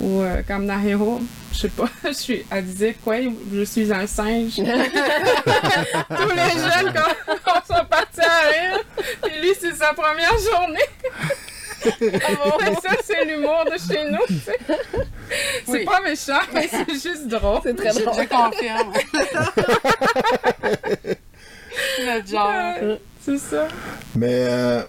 [0.00, 1.20] ou euh, comme Nahiro.
[1.52, 3.16] Je sais pas, je suis, elle disait quoi,
[3.52, 4.56] je suis un singe.
[4.56, 6.92] Tous les jeunes,
[7.44, 8.80] quand on sont partis à rire,
[9.26, 10.88] et lui, c'est sa première journée.
[12.60, 14.26] Mais ça, c'est l'humour de chez nous.
[14.26, 14.58] tu sais.
[15.64, 15.84] C'est Oui.
[15.86, 17.60] pas méchant, mais c'est juste drôle.
[17.62, 18.14] C'est très Je, drôle.
[18.22, 18.92] je confirme.
[22.04, 22.48] Notre genre.
[22.50, 23.68] Ouais, c'est ça.
[24.14, 24.82] Mais euh,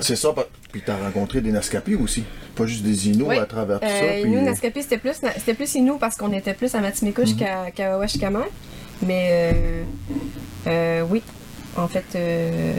[0.00, 0.30] c'est ça.
[0.72, 2.24] Puis t'as rencontré des Nascapi aussi.
[2.54, 3.38] Pas juste des Inuits Oui.
[3.38, 3.94] à travers tout ça.
[3.94, 7.36] Euh, puis- nous, Nascapi, c'était plus, c'était plus Inou parce qu'on était plus à Matimekouche
[7.36, 8.40] qu'à qu'à Wawashkama.
[9.06, 9.82] Mais euh,
[10.66, 11.22] euh, oui,
[11.76, 12.74] en fait, euh,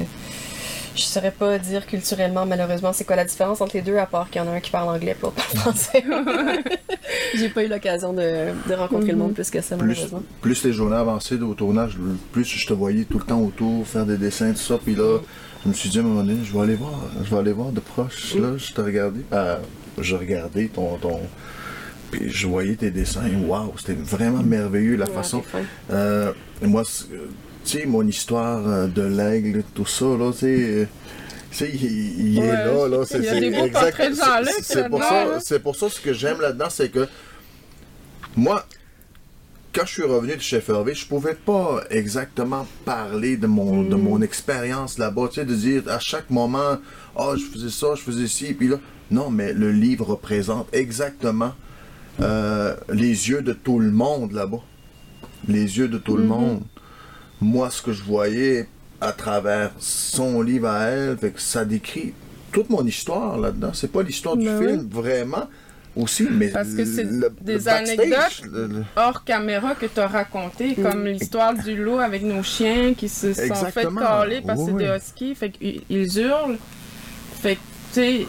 [0.96, 4.30] je saurais pas dire culturellement, malheureusement, c'est quoi la différence entre les deux, à part
[4.30, 6.04] qu'il y en a un qui parle anglais et l'autre parle français.
[7.36, 10.22] J'ai pas eu l'occasion de, de rencontrer le monde plus que ça, plus, malheureusement.
[10.42, 11.98] plus les journées avancées au tournage,
[12.34, 14.78] plus je te voyais tout le temps autour, faire des dessins, tout ça.
[14.84, 15.20] Puis là,
[15.64, 17.52] je me suis dit à un moment donné, je vais aller voir, je vais aller
[17.52, 18.36] voir de proche.
[18.36, 19.22] Là, je t'ai regardé.
[19.32, 19.60] Ah,
[19.98, 21.20] je regardais ton, ton.
[22.12, 23.30] Puis je voyais tes dessins.
[23.46, 25.44] Waouh, c'était vraiment merveilleux la Ouais, façon.
[25.52, 25.94] c'est.
[25.94, 27.06] Euh, moi, c'est-
[27.66, 30.48] tu sais, mon histoire euh, de l'aigle, tout ça, là, tu sais.
[30.48, 30.86] euh,
[31.62, 33.06] il, est là, là.
[33.60, 33.98] beaux exact-
[34.62, 35.40] c'est- C'est pour, ça- là.
[35.44, 37.08] c'est pour ça ce que j'aime là-dedans, c'est que
[38.36, 38.66] moi,
[39.74, 43.96] quand je suis revenu de Chef Hervé, je pouvais pas exactement parler de mon, de
[43.96, 46.78] mon expérience là-bas, tu sais, de dire à chaque moment,
[47.16, 48.78] ah, je faisais ça, je faisais ci, puis là.
[49.12, 51.54] Non, mais le livre représente exactement
[52.22, 54.62] euh, les yeux de tout le monde là-bas.
[55.48, 56.62] Les yeux de tout le monde.
[57.42, 58.68] Moi, ce que je voyais
[59.02, 62.14] à travers son livre à elle, fait que ça décrit
[62.52, 63.72] toute mon histoire là-dedans.
[63.74, 65.48] C'est pas l'histoire du Ben film, vraiment,
[66.02, 68.42] aussi, mais Parce que c'est le- des le anecdotes.
[68.52, 72.94] le- le- hors caméra que tu as raconté, comme l'histoire du loup avec nos chiens
[72.94, 74.98] qui se sont fait caler parce que Oui, c'est des oui.
[74.98, 76.58] huskies, fait qu'ils ils hurlent.
[77.42, 77.60] Fait que,
[77.94, 78.28] tu sais,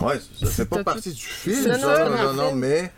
[0.00, 1.78] Ouais, ça fait pas partie tout- du film, ça,
[2.08, 2.90] non, non, non, mais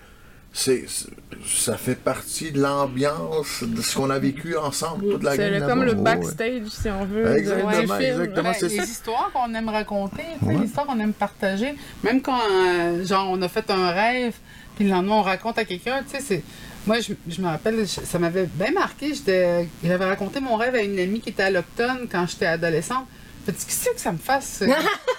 [0.52, 1.08] c'est, c'est-
[1.46, 5.82] ça fait partie de l'ambiance, de ce qu'on a vécu ensemble, toute la c'est comme
[5.82, 6.02] le ouais.
[6.02, 8.52] backstage, si on veut, Exactement, exactement.
[8.58, 8.84] C'est les ça.
[8.84, 11.74] histoires qu'on aime raconter, les histoires qu'on aime partager.
[12.04, 14.34] Même quand, euh, genre, on a fait un rêve,
[14.76, 16.42] puis le lendemain, on raconte à quelqu'un, tu sais, c'est...
[16.86, 19.14] Moi, je, je me rappelle, je- ça m'avait bien marqué.
[19.14, 23.06] J'étais- J'avais raconté mon rêve à une amie qui était allochtone quand j'étais adolescente.
[23.46, 24.66] Dit, qu'est-ce que ça me fasse, euh,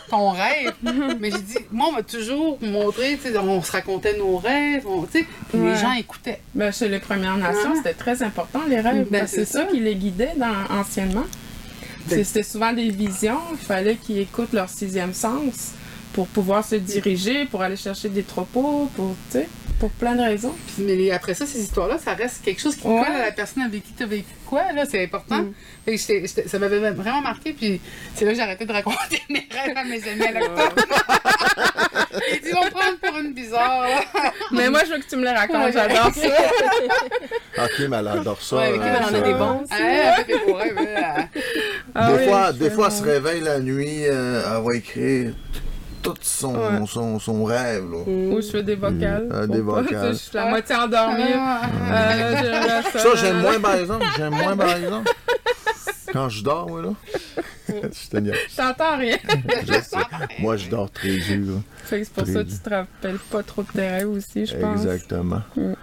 [0.09, 0.73] ton rêve?
[1.19, 5.25] Mais j'ai dit, moi, on m'a toujours montré, on se racontait nos rêves, on- Ouais.
[5.53, 6.39] les gens écoutaient.
[6.55, 7.77] Ben, chez les Premières Nations, Ah.
[7.77, 9.07] c'était très important, les rêves.
[9.09, 9.65] Ben, que c'est ça ça.
[9.65, 11.25] qui les guidait dans- anciennement.
[12.07, 13.39] Ben- C'était souvent des visions.
[13.51, 15.71] Il fallait qu'ils écoutent leur sixième sens
[16.13, 19.49] pour pouvoir se diriger, pour aller chercher des troupeaux, pour, tu sais,
[19.79, 20.53] pour plein de raisons.
[20.77, 23.01] Mais après ça, ces histoires-là, ça reste quelque chose qui Ouais.
[23.03, 25.39] colle à la personne avec qui tu as vécu quoi, là, c'est important.
[25.39, 25.53] Mm.
[25.85, 27.81] Fait que j'étais- j'étais- ça m'avait vraiment marqué, puis
[28.15, 30.75] c'est là que j'ai arrêté de raconter mes rêves à mes amis à l'octobre.
[32.31, 33.87] Ils disent, on prend pour une bizarre.
[34.51, 35.65] Mais moi, je veux que tu me les racontes.
[35.65, 35.71] Ouais.
[35.73, 36.27] J'adore ça.
[37.63, 38.55] Ok, mais elle adore ça.
[38.57, 39.63] Ouais, hein, ok, mais elle en a des bons.
[39.69, 41.27] Ah, elle fait des beaux rêves, elle.
[41.95, 45.33] Ah des oui, fois, des fois, elle se réveille la nuit, euh, elle va écrire
[46.03, 46.85] tout son, Ouais.
[46.87, 47.85] son, son rêve.
[47.91, 47.97] Là.
[48.05, 49.29] Ou je fais des vocales.
[49.33, 50.09] Ah, des pas- vocales.
[50.13, 51.23] Je suis la moitié endormie.
[51.35, 51.61] Ah.
[51.91, 52.99] Euh, ça.
[52.99, 54.05] Ça, j'aime moins, par exemple.
[54.17, 55.11] J'aime moins, par exemple.
[56.13, 56.89] Quand je dors, moi, là.
[57.69, 58.35] je te niaise.
[58.55, 59.17] T'entends rien.
[59.65, 59.97] Je sais.
[60.39, 61.61] Moi, je dors très dur.
[61.89, 64.55] C'est pour Très ça que tu te rappelles pas trop de tes rêves aussi, je
[64.55, 64.81] pense.
[64.81, 65.41] Exactement.
[65.55, 65.73] Mm.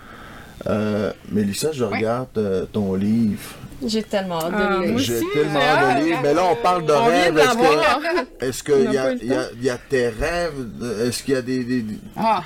[0.69, 3.41] Euh, Mélissa, je regarde euh, ton livre.
[3.87, 4.95] J'ai tellement hâte Ah, de moi lire.
[4.97, 6.01] aussi, J'ai tellement hâte.
[6.01, 6.19] de lire.
[6.23, 9.51] Mais là, on parle de de Est-ce qu'il n'a y, a- y a- temps.
[9.57, 10.53] il y a tes rêves?
[11.07, 11.65] Est-ce qu'il y a des...
[11.65, 12.43] des- des- Ah,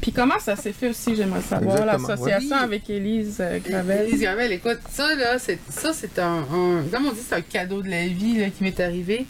[0.00, 2.62] Puis comment ça s'est fait aussi, j'aimerais savoir, l'association oui.
[2.64, 4.08] avec Élise euh, Gravel.
[4.08, 7.40] Élise Gravel, écoute, ça, là, c'est, ça, c'est un, un- Comme on dit, c'est un
[7.42, 9.26] cadeau de la vie là, qui m'est arrivé.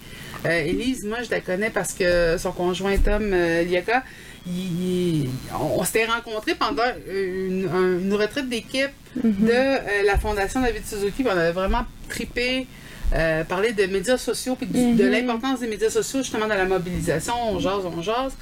[0.47, 4.03] Euh, Élise, moi, je la connais parce que son conjoint Tom euh, Liaka,
[4.47, 10.61] il- il- on, s'était rencontrés pendant une, un- une retraite d'équipe de euh, la Fondation
[10.61, 11.23] David Suzuki.
[11.23, 12.67] puis on avait vraiment tripé.
[13.15, 15.11] euh, parler de médias sociaux puis du- de Mhm.
[15.11, 18.33] l'importance des médias sociaux justement dans la mobilisation, on jase, on jase.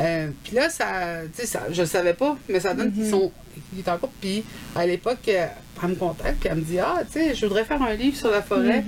[0.00, 0.84] Euh, puis là, ça,
[1.34, 3.30] tu sais, ça, je le savais pas, mais ça donne qu'ils sont,
[3.86, 4.12] en couple.
[4.20, 4.42] Puis
[4.74, 7.80] à l'époque, elle me contacte, puis elle me dit Ah, tu sais, je voudrais faire
[7.80, 8.84] un livre sur la forêt.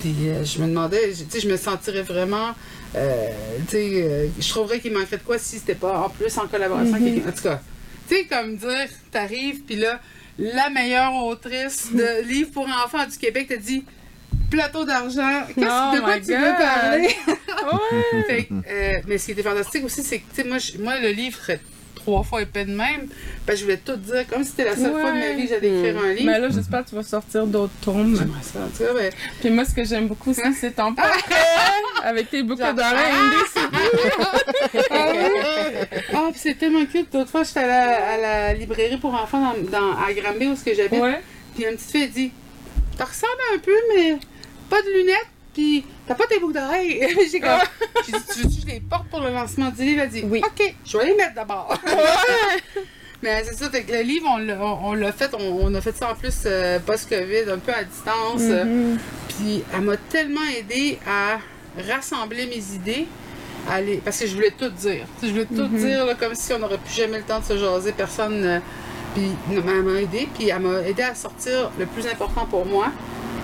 [0.00, 0.14] Puis
[0.44, 2.48] je me demandais, tu sais, je me sentirais vraiment,
[2.96, 3.28] euh,
[3.68, 6.46] tu sais, euh, je trouverais qu'il manquerait de quoi si c'était pas en plus en
[6.46, 7.28] collaboration avec quelqu'un.
[7.28, 7.60] En tout cas,
[8.08, 10.00] tu sais, comme dire, t'arrives, puis là,
[10.38, 13.84] la meilleure autrice de livres pour enfants du Québec t'a dit
[14.50, 15.42] plateau d'argent.
[15.54, 17.08] Qu'est-ce Oh de quoi tu veux parler?
[17.64, 18.22] Ouais.
[18.26, 21.38] Fait que, euh, mais ce qui était fantastique aussi, c'est que moi, moi, le livre
[22.04, 23.08] trois fois épais de même.
[23.48, 25.68] Je voulais tout dire, comme si c'était la seule fois de ma vie que j'allais
[25.78, 26.26] écrire un livre.
[26.30, 28.16] Mais là, j'espère que tu vas sortir d'autres tomes.
[28.16, 31.34] J'aimerais ça, en tout cas, mais- Puis moi, ce que j'aime beaucoup c'est ton portrait
[32.04, 33.68] avec tes boucles d'oreilles indécis.
[36.14, 37.12] Ah, puis c'est tellement cute.
[37.14, 40.52] L'autre fois, j'étais à la, à la librairie pour enfants dans, dans- à Granby, où
[40.52, 41.00] est-ce que j'habite.
[41.00, 41.20] Ouais.
[41.54, 42.32] Puis une petite fille a dit
[42.98, 44.16] T'en ressembles un peu, mais
[44.70, 47.00] pas de lunettes, puis t'as pas tes boucles d'oreilles?
[47.30, 47.50] J'ai comme
[48.06, 50.02] J'ai dit Tu veux-tu que je les porte pour le lancement du livre?
[50.02, 50.42] Elle dit Oui.
[50.44, 51.74] Ok, je vais les mettre d'abord.
[53.22, 55.74] mais c'est ça, fait que le livre, on l'a, on, on l'a fait, on, on
[55.74, 58.40] a fait ça en plus euh, post-COVID, un peu à distance.
[58.42, 58.98] Mhm.
[59.28, 61.38] Puis elle m'a tellement aidé à
[61.90, 63.06] rassembler mes idées.
[63.70, 65.06] à les- Parce que je voulais tout dire.
[65.22, 65.78] Je voulais tout Mhm.
[65.78, 67.92] dire là, comme si on n'aurait plus jamais le temps de se jaser.
[67.92, 68.44] Personne.
[68.44, 68.58] euh,
[69.14, 70.28] puis elle m'a aidé.
[70.34, 72.88] Puis elle m'a aidé à sortir le plus important pour moi.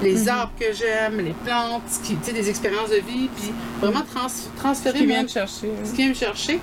[0.02, 0.28] Les Mhm.
[0.28, 3.28] arbres que j'aime, les plantes, ce qui, tu sais, des expériences de vie.
[3.36, 5.68] Puis vraiment trans- transférer Qui mon- vient te chercher.
[5.84, 6.58] ce qui vient me chercher.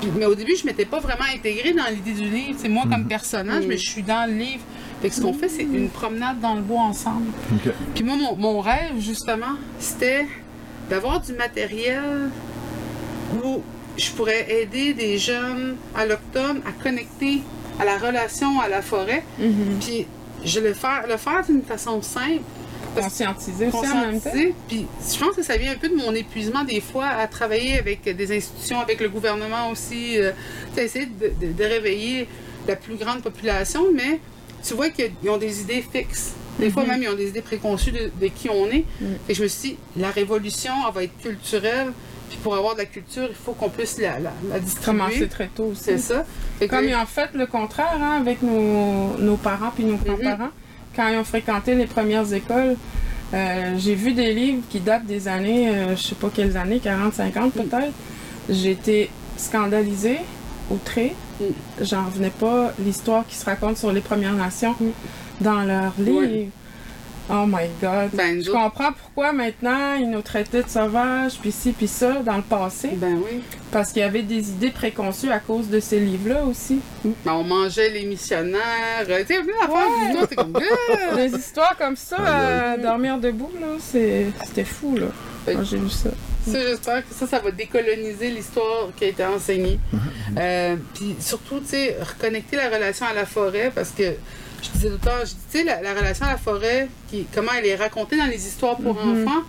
[0.00, 2.58] Puis- mais au début, je m'étais pas vraiment intégrée dans l'idée du livre.
[2.62, 3.68] C'est moi comme personnage, Mhm.
[3.68, 4.62] mais je suis dans le livre.
[5.02, 7.30] Fait que ce qu'on fait, c'est une promenade dans le bois ensemble.
[7.94, 10.26] Puis moi, mon, mon rêve, justement, c'était
[10.90, 12.30] d'avoir du matériel
[13.44, 13.60] où
[13.96, 17.42] je pourrais aider des jeunes allochtones à connecter
[17.80, 19.22] à la relation à la forêt.
[19.38, 19.78] Mhm.
[19.80, 20.06] Puis
[20.44, 22.42] je le faire, le faire d'une façon simple,
[23.02, 24.30] Conscientiser aussi en même temps.
[24.68, 27.78] Puis je pense que ça vient un peu de mon épuisement des fois à travailler
[27.78, 30.32] avec des institutions, avec le gouvernement aussi, euh,
[30.76, 32.28] essayer de, de- de réveiller
[32.66, 34.20] la plus grande population, mais
[34.66, 36.32] tu vois qu'ils ont des idées fixes.
[36.58, 38.84] Des fois même, ils ont des idées préconçues de, de qui on est.
[39.00, 39.16] Mhm.
[39.28, 41.92] Et je me suis dit, la révolution, elle va être culturelle.
[42.28, 44.98] Puis pour avoir de la culture, il faut qu'on puisse la, la, la distribuer.
[44.98, 45.84] Commencer très tôt aussi.
[45.84, 46.26] C'est ça.
[46.58, 49.84] Fait que Comme là, ils ont fait le contraire hein, avec nos, nos parents puis
[49.84, 50.50] nos grands-parents,
[50.98, 52.76] quand ils ont fréquenté les premières écoles,
[53.32, 56.80] euh, j'ai vu des livres qui datent des années, euh, je sais pas quelles années,
[56.80, 57.92] 40, 50 peut-être.
[58.50, 60.18] J'ai été scandalisée,
[60.70, 61.14] outrée.
[61.40, 61.44] Mm.
[61.82, 64.74] J'en revenais pas l'histoire qui se raconte sur les Premières Nations
[65.40, 66.50] dans leurs livres.
[67.30, 68.10] Oh my God.
[68.14, 72.14] Ben, je autres- comprends pourquoi maintenant ils nous traitaient de sauvages, puis ci, puis ça,
[72.24, 72.90] dans le passé.
[72.94, 73.42] Ben oui.
[73.70, 76.80] Parce qu'il y avait des idées préconçues à cause de ces livres-là aussi.
[77.04, 78.60] Ben, on mangeait les missionnaires.
[79.10, 80.52] euh, Tu sais, autres, c'est comme.
[81.16, 85.06] Des histoires comme ça, à dormir debout, là, c'est- c'était fou, là.
[85.44, 86.10] Fait- Quand j'ai lu ça.
[86.46, 89.78] Ça, j'espère que ça, ça va décoloniser l'histoire qui a été enseignée.
[90.38, 94.14] Euh, Puis surtout, tu sais, reconnecter la relation à la forêt parce que
[94.62, 97.52] je disais tout à l'heure, tu sais, la, la relation à la forêt, qui, comment
[97.58, 99.26] elle est racontée dans les histoires pour Mhm.
[99.26, 99.42] enfants.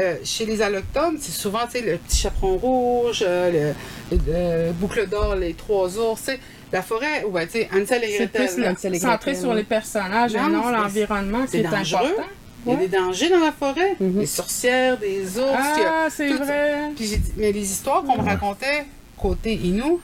[0.00, 3.74] euh, chez les allochtones, c'est souvent tu sais, le petit chaperon rouge, euh,
[4.12, 6.20] le, le- le boucle d'or, les trois ours.
[6.20, 6.40] tu sais.
[6.72, 10.70] La forêt, ouais, tu sais, Ansel et C'est plus centré sur les personnages et Non,
[10.70, 12.00] l'environnement qui c'est est dangereux.
[12.10, 12.28] important.
[12.66, 13.96] Il y a des dangers dans la forêt.
[13.98, 14.20] Mhm.
[14.20, 15.46] Des sorcières, des ours.
[15.56, 16.74] Ah, c'est vrai.
[16.94, 18.84] Puis j'ai dit, mais les histoires qu'on me racontait
[19.16, 20.00] côté Inou,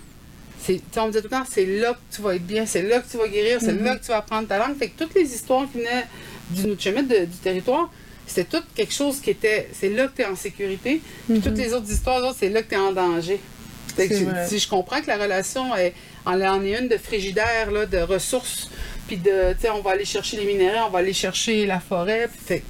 [0.66, 3.00] c'est, me disait tout le temps, c'est là que tu vas être bien, c'est là
[3.00, 3.84] que tu vas guérir, c'est Mhm.
[3.84, 4.76] là que tu vas apprendre ta langue.
[4.78, 6.06] Fait que toutes les histoires qui venaient
[6.50, 7.90] du Nutchemet, de- du territoire,
[8.26, 11.00] c'était tout quelque chose qui était, c'est là que tu es en sécurité.
[11.28, 13.38] Puis toutes les autres histoires, c'est là que tu es en danger.
[13.96, 14.14] Fait que
[14.48, 15.92] si je comprends que la relation est,
[16.26, 18.70] en en est une de frigidaire, là, de ressources,
[19.06, 21.78] puis de, tu sais, on va aller chercher les minéraux, on va aller chercher la
[21.78, 22.28] forêt.
[22.28, 22.62] puis Fait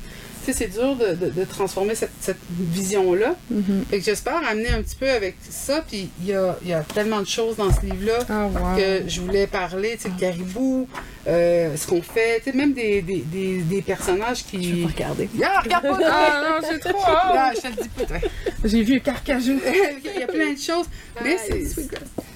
[0.44, 3.34] sais, c'est dur de, de- de transformer cette, cette vision-là.
[3.50, 3.84] Mhm.
[3.90, 5.84] Fait que j'espère amener un petit peu avec ça.
[5.88, 8.76] Puis il y a, il y a tellement de choses dans ce livre-là Ah, wow.
[8.76, 9.92] que je voulais parler.
[9.96, 10.88] Tu sais, le caribou,
[11.26, 14.62] euh, ce qu'on fait, tu sais, même des, des, des, des personnages qui.
[14.62, 15.28] Je vais pas regarder.
[15.42, 15.98] Ah, regarde pas!
[16.04, 17.56] Ah, non, j'ai trop hâte.
[17.56, 18.28] je te le dis pas.
[18.64, 19.58] J'ai vu Carcajou.
[20.14, 20.86] Il y a plein de choses.
[21.22, 21.64] Mais c'est.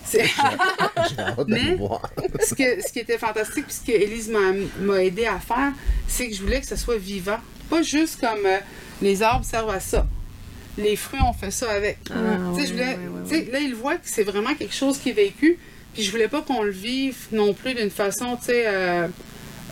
[0.05, 0.25] c'est-
[1.47, 1.77] Mais-
[2.47, 5.73] ce, que, ce qui était fantastique, puis ce que Élise m'a m'a aidé à faire,
[6.07, 7.39] c'est que je voulais que ce soit vivant.
[7.71, 8.59] Pas juste comme euh,
[9.03, 10.07] les arbres servent à ça.
[10.77, 11.99] Les fruits, on fait ça avec.
[12.11, 12.15] Ah,
[12.57, 15.59] je voulais- Là, il voit que c'est vraiment quelque chose qui est vécu.
[15.95, 19.09] Puis je voulais pas qu'on le vive non plus d'une façon, tu sais, euh,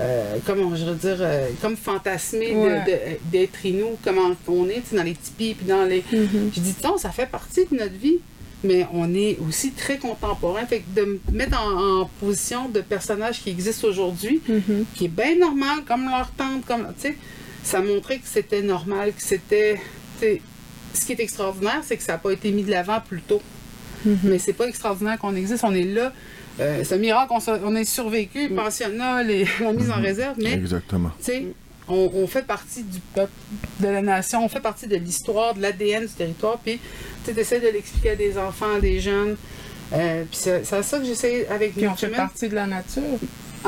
[0.01, 3.19] euh, comment je veux dire, euh, comme fantasmé Ouais.
[3.31, 6.03] d'être inou, comment on est, dans les tipis, puis dans les...
[6.13, 6.51] Mhm.
[6.55, 8.19] Je dis, non, ça fait partie de notre vie,
[8.65, 10.67] mais on est aussi très contemporain.
[10.67, 14.87] Fait que de me mettre en, en position de personnages qui existent aujourd'hui, Mhm.
[14.97, 17.17] qui est bien normal, comme leur tante, comme, tu sais,
[17.67, 19.75] ça montrait que c'était normal, que c'était,
[20.21, 20.41] tu sais,
[20.95, 23.43] ce qui est extraordinaire, c'est que ça n'a pas été mis de l'avant plus tôt.
[24.05, 24.19] Mhm.
[24.25, 26.13] Mais c'est pas extraordinaire qu'on existe, on est là.
[26.61, 30.01] Euh, c'est un miracle qu'on soit- on ait survécu, le pensionnat, les- la mise en
[30.01, 31.11] réserve, mais Exactement.
[31.19, 31.47] tu sais,
[31.89, 33.33] on, on fait partie du peuple,
[33.81, 36.79] de la nation, on fait partie de l'histoire, de l'ADN du territoire, puis
[37.25, 39.37] tu essaies de l'expliquer à des enfants, à des jeunes.
[39.93, 43.03] Euh, puis c'est ça que j'essaie avec Puis on fait partie de la nature.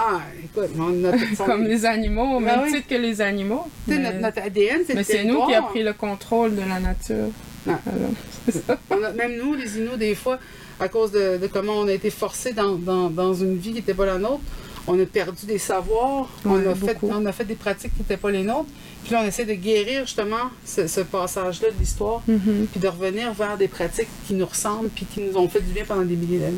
[0.01, 2.73] Ah, écoute, on- notre, Comme les animaux, au Ben même oui.
[2.75, 3.65] titre que les animaux.
[3.87, 5.69] Mais, notre, notre ADN, c'est mais c'est nous qui a territoire.
[5.71, 7.31] pris le contrôle de la nature.
[7.69, 7.79] Ah.
[7.87, 8.11] Alors,
[8.67, 8.79] ça.
[8.91, 10.39] On a- même nous, les Inuits, des fois,
[10.81, 13.77] à cause de, de comment on a été forcés dans, dans, dans une vie qui
[13.77, 14.41] n'était pas la nôtre,
[14.87, 17.11] on a perdu des savoirs, on, a fait, beaucoup.
[17.13, 18.71] on a fait des pratiques qui n'étaient pas les nôtres.
[19.05, 22.67] Puis là, on essaie de guérir justement ce, ce passage-là de l'histoire, Mhm.
[22.71, 25.73] puis de revenir vers des pratiques qui nous ressemblent, puis qui nous ont fait du
[25.73, 26.57] bien pendant des milliers d'années.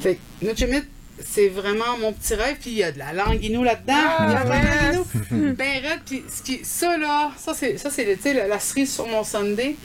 [0.00, 0.82] Fait que Nutrimit,
[1.24, 3.94] c'est vraiment mon petit rêve, puis il y a de la langue Inou là-dedans.
[3.96, 5.54] Ah, il y a de.
[5.54, 9.06] Ben raide, puis ce qui, ça là, ça c'est, ça c'est, la, la cerise sur
[9.06, 9.76] mon Sunday.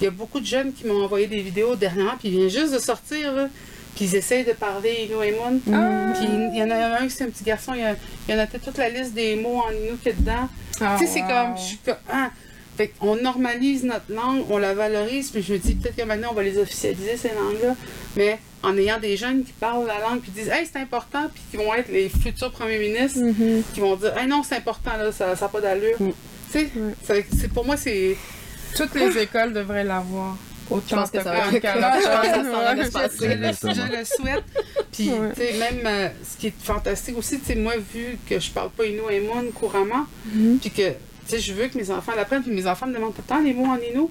[0.00, 2.50] Il y a beaucoup de jeunes qui m'ont envoyé des vidéos dernièrement, puis ils viennent
[2.50, 3.48] juste de sortir, là,
[3.96, 5.60] puis ils essayent de parler Inou et Moon.
[5.72, 6.12] Ah.
[6.14, 7.94] Puis il y en a un qui c'est un petit garçon, il, a,
[8.28, 10.48] il a noté toute la liste des mots en Inou qu'il y a dedans.
[10.80, 11.28] Ah, tu sais, c'est wow.
[11.28, 12.30] comme, je suis comme, ah.
[12.78, 16.28] Fait qu'on normalise notre langue, on la valorise, puis je me dis peut-être que maintenant
[16.30, 17.74] on va les officialiser ces langues-là,
[18.16, 21.42] mais en ayant des jeunes qui parlent la langue puis disent, hey, c'est important, puis
[21.50, 23.62] qui vont être les futurs premiers ministres, Mhm.
[23.74, 25.96] qui vont dire, hey, non, c'est important, là, ça n'a pas d'allure.
[26.00, 26.10] Mm.
[26.52, 26.70] Tu
[27.04, 28.16] sais, pour moi, c'est.
[28.76, 30.36] Toutes les écoles devraient l'avoir.
[30.70, 31.50] Autant Je pense que ça va être.
[33.20, 33.74] Je le, Exactement.
[33.74, 34.44] je le souhaite.
[34.92, 35.30] Puis, Ouais.
[35.34, 38.50] tu sais, même euh, ce qui est fantastique aussi, tu sais, moi, vu que je
[38.50, 40.58] parle pas Inou et Moon couramment, Mhm.
[40.60, 40.92] puis que,
[41.30, 43.40] sais, je veux que mes enfants l'apprennent, puis mes enfants me demandent tout le temps
[43.42, 44.10] les mots en Inou,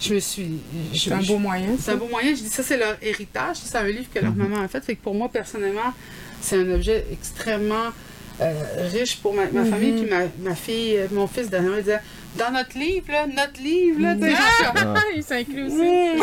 [0.00, 0.58] je me suis.
[0.94, 1.68] C'est un beau moyen.
[1.80, 2.30] C'est un beau moyen.
[2.34, 3.56] Je dis ça, c'est leur héritage.
[3.64, 4.38] C'est un livre que leur Mhm.
[4.48, 4.82] maman a fait.
[4.84, 5.92] Fait que pour moi, personnellement,
[6.40, 7.90] c'est un objet extrêmement
[8.40, 8.52] euh,
[8.92, 9.70] riche pour ma, ma Mhm.
[9.70, 9.92] famille.
[10.02, 12.00] Puis ma, ma fille, euh, mon fils, dernièrement, il disait
[12.36, 15.66] Dans notre livre, là, notre livre, là, tu sais, je suis comme, Ah, il s'inclut
[15.66, 15.76] aussi.
[15.76, 16.22] Mm.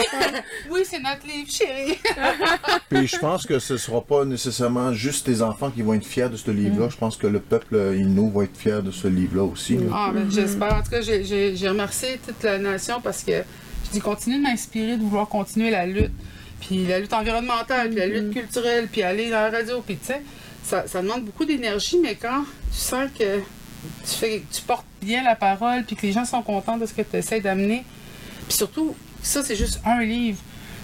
[0.72, 1.98] Oui, c'est notre livre, chérie.
[2.90, 6.28] Puis je pense que ce sera pas nécessairement juste tes enfants qui vont être fiers
[6.30, 6.90] de ce livre-là.
[6.90, 9.78] Je pense que le peuple Inou va être fier de ce livre-là aussi.
[9.78, 9.86] là.
[9.94, 10.74] Ah, ben, J'espère.
[10.76, 13.44] En tout cas, j'ai- j'ai j'ai remercié toute la nation parce que
[13.86, 16.12] je dis continue de m'inspirer, de vouloir continuer la lutte.
[16.60, 20.08] Puis la lutte environnementale, puis la lutte culturelle, puis aller dans la radio, puis tu
[20.08, 20.22] sais,
[20.64, 23.40] ça, ça demande beaucoup d'énergie, mais quand tu sens que
[24.06, 26.94] tu, fais, tu portes bien la parole, puis que les gens sont contents de ce
[26.94, 27.84] que tu essaies d'amener,
[28.48, 30.40] puis surtout, ça, c'est juste un livre.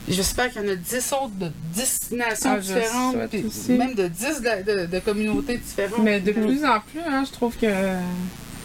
[0.10, 3.44] J'espère qu'il y en a 10 autres de 10 nations Ah, différentes, puis
[3.78, 6.00] même de 10 de, de- de communautés différentes.
[6.04, 7.66] Mais de plus en plus, hein, je trouve que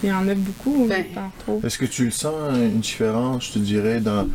[0.05, 0.87] il y en a beaucoup.
[0.89, 1.05] Ben.
[1.65, 4.29] Est-ce que tu le sens, une différence, je te dirais, dans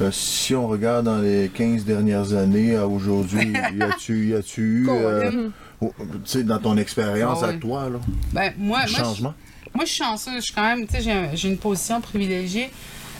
[0.00, 4.60] euh, si on regarde dans les 15 dernières années à aujourd'hui, y a-tu y a-tu
[4.84, 5.48] eu, euh,
[5.80, 7.58] oh, tu sais, dans ton expérience Ah à oui.
[7.60, 7.98] toi, là,
[8.32, 9.34] Ben, moi, changement?
[9.74, 10.34] Moi, je suis chanceuse.
[10.36, 12.70] Je suis quand même, tu sais, j'ai un- j'ai une position privilégiée.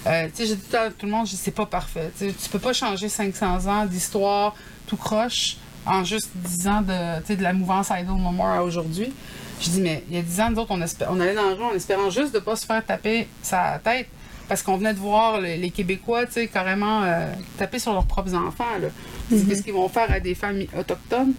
[0.07, 2.11] Euh, tu sais, j'ai dit à tout le monde, je c'est pas parfait.
[2.19, 4.55] Tu tu peux pas changer 500 ans d'histoire
[4.87, 9.13] tout croche en juste 10 ans de, de la mouvance Idle No More à aujourd'hui.
[9.61, 11.49] Je dis, mais il y a 10 ans, nous autres, on, espé- on allait dans
[11.51, 14.09] la rue en espérant juste de pas se faire taper sa tête.
[14.49, 18.07] Parce qu'on venait de voir le- les Québécois, tu sais, carrément euh, taper sur leurs
[18.07, 18.65] propres enfants.
[18.81, 18.89] Là.
[19.31, 21.35] C'est Qu'est-ce qu'ils vont faire à des familles autochtones?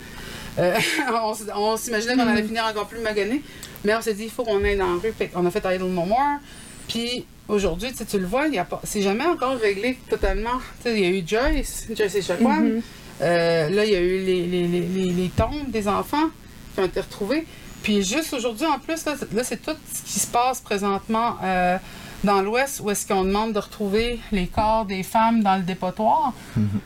[0.59, 0.77] Euh,
[1.55, 3.41] on s'imaginait qu'on allait finir encore plus magané.
[3.83, 5.13] Mais on s'est dit, il faut qu'on aille dans la rue.
[5.35, 6.39] On a fait Idle No More.
[6.87, 8.45] Puis aujourd'hui, tu le vois,
[8.83, 10.59] c'est jamais encore réglé totalement.
[10.85, 12.59] Il y a eu Joyce, Joyce et Chacuan.
[12.75, 12.81] Mhm.
[13.21, 16.29] Euh, là, il y a eu les, les, les, les- tombes des enfants
[16.73, 17.45] qui ont été retrouvées.
[17.83, 21.35] Puis juste aujourd'hui, en plus, là, c'est- là, c'est tout ce qui se passe présentement
[21.43, 21.77] euh,
[22.23, 26.33] dans l'Ouest, où est-ce qu'on demande de retrouver les corps des femmes dans le dépotoir.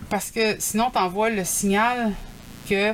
[0.09, 2.11] Parce que sinon, tu envoies le signal
[2.69, 2.93] que,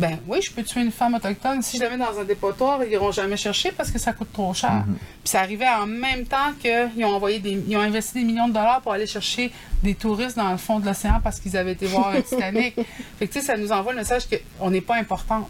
[0.00, 1.60] ben oui, je peux tuer une femme autochtone.
[1.60, 4.32] Si je la mets dans un dépotoir, ils iront jamais chercher parce que ça coûte
[4.32, 4.84] trop cher.
[4.86, 8.48] Puis ça arrivait en même temps qu'ils ont envoyé des, ils ont investi des millions
[8.48, 11.72] de dollars pour aller chercher des touristes dans le fond de l'océan parce qu'ils avaient
[11.72, 12.76] été voir le Titanic.
[13.18, 14.22] fait que tu sais, ça nous envoie le message
[14.58, 15.46] qu'on n'est pas important.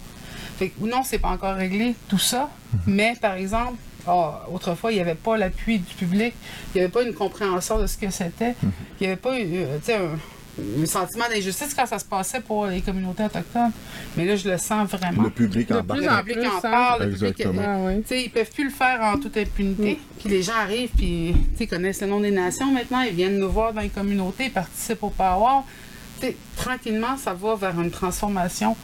[0.58, 2.50] Fait que, non, c'est pas encore réglé, tout ça.
[2.88, 6.34] Mais par exemple, ah, autrefois, il n'y avait pas l'appui du public,
[6.74, 9.78] il n'y avait pas une compréhension de ce que c'était, il n'y avait pas euh,
[9.78, 10.18] tu sais, un,
[10.58, 13.72] un sentiment d'injustice quand ça se passait pour les communautés autochtones.
[14.16, 15.22] Mais là, je le sens vraiment.
[15.22, 17.62] Le public De en plus Le en public plus, en parle, le public, Exactement.
[17.64, 18.02] Ah oui.
[18.02, 19.98] tu sais, ils peuvent plus le faire en toute impunité.
[20.18, 23.14] Puis les gens arrivent, puis tu sais, ils connaissent le nom des nations maintenant, ils
[23.14, 25.62] viennent nous voir dans les communautés, ils participent au power.
[26.20, 28.76] Tu sais, tranquillement, ça va vers une transformation.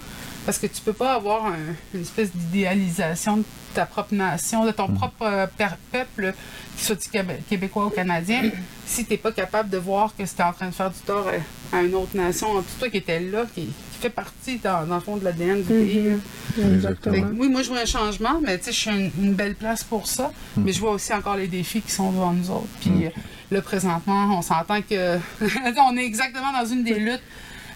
[0.47, 4.71] Parce que tu peux pas avoir un- une espèce d'idéalisation de ta propre nation, de
[4.71, 5.47] ton propre euh,
[5.93, 6.33] peuple,
[6.77, 8.42] qu'il soit Québé- québécois ou canadien,
[8.87, 11.27] si tu n'es pas capable de voir que c'était en train de faire du tort
[11.73, 14.59] à, à une autre nation, en tout toi qui était là, qui, qui fait partie
[14.59, 16.11] dans, dans le fond de l'ADN du pays.
[16.55, 17.27] Fait Exactement.
[17.38, 19.83] oui, moi, je vois un changement, mais tu sais, je suis une, une belle place
[19.85, 20.31] pour ça.
[20.57, 22.69] Mais je vois aussi encore les défis qui sont devant nous autres.
[22.81, 23.11] Puis euh,
[23.51, 25.19] là, présentement, on s'entend que
[25.90, 27.23] on est exactement dans une des luttes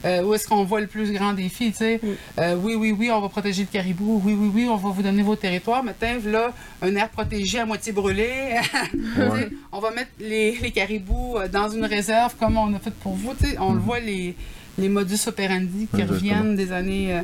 [0.05, 2.01] euh, où est-ce qu'on voit le plus grand défi, tu sais.
[2.39, 4.21] Euh, oui, oui, oui, on va protéger le caribou.
[4.25, 5.83] Oui, oui, oui, on va vous donner vos territoires.
[5.85, 8.57] Mais tiens, là, un air protégé à moitié brûlé.
[9.73, 13.15] On va mettre les, les caribous euh, dans une réserve comme on a fait pour
[13.15, 13.35] vous.
[13.35, 13.57] tu sais.
[13.61, 14.35] On le voit, les,
[14.79, 16.15] les modus operandi qui Exactement.
[16.15, 17.23] reviennent des années, euh,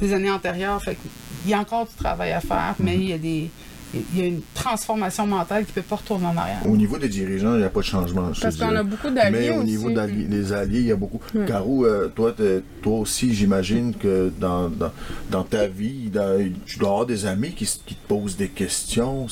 [0.00, 0.82] des années antérieures.
[0.82, 1.00] Fait que
[1.44, 3.50] il y a encore du travail à faire, mais il y a des.
[3.94, 6.58] Il y a une transformation mentale qui ne peut pas retourner en arrière.
[6.66, 8.30] Au niveau des dirigeants, il n'y a pas de changement.
[8.40, 9.66] Parce qu'on a beaucoup d'alliés Mais au aussi.
[9.66, 11.20] niveau des alliés, il y a beaucoup.
[11.34, 11.44] Mm.
[11.46, 12.34] Carou, euh, toi,
[12.82, 14.92] toi aussi, j'imagine que dans, dans,
[15.30, 19.26] dans ta vie, dans- tu dois avoir des amis qui, qui te posent des questions.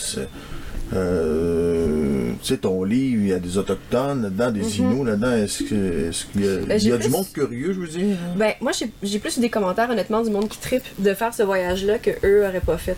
[0.95, 5.33] euh, tu sais, ton livre, il y a des Autochtones là-dedans, des Inuits là-dedans.
[5.33, 6.57] Est-ce qu'il y a.
[6.67, 8.17] Ben, il y a du monde curieux, je veux dire?
[8.37, 11.43] Ben, moi, j'ai- plus eu des commentaires, honnêtement, du monde qui tripe de faire ce
[11.43, 12.97] voyage-là que eux auraient pas fait.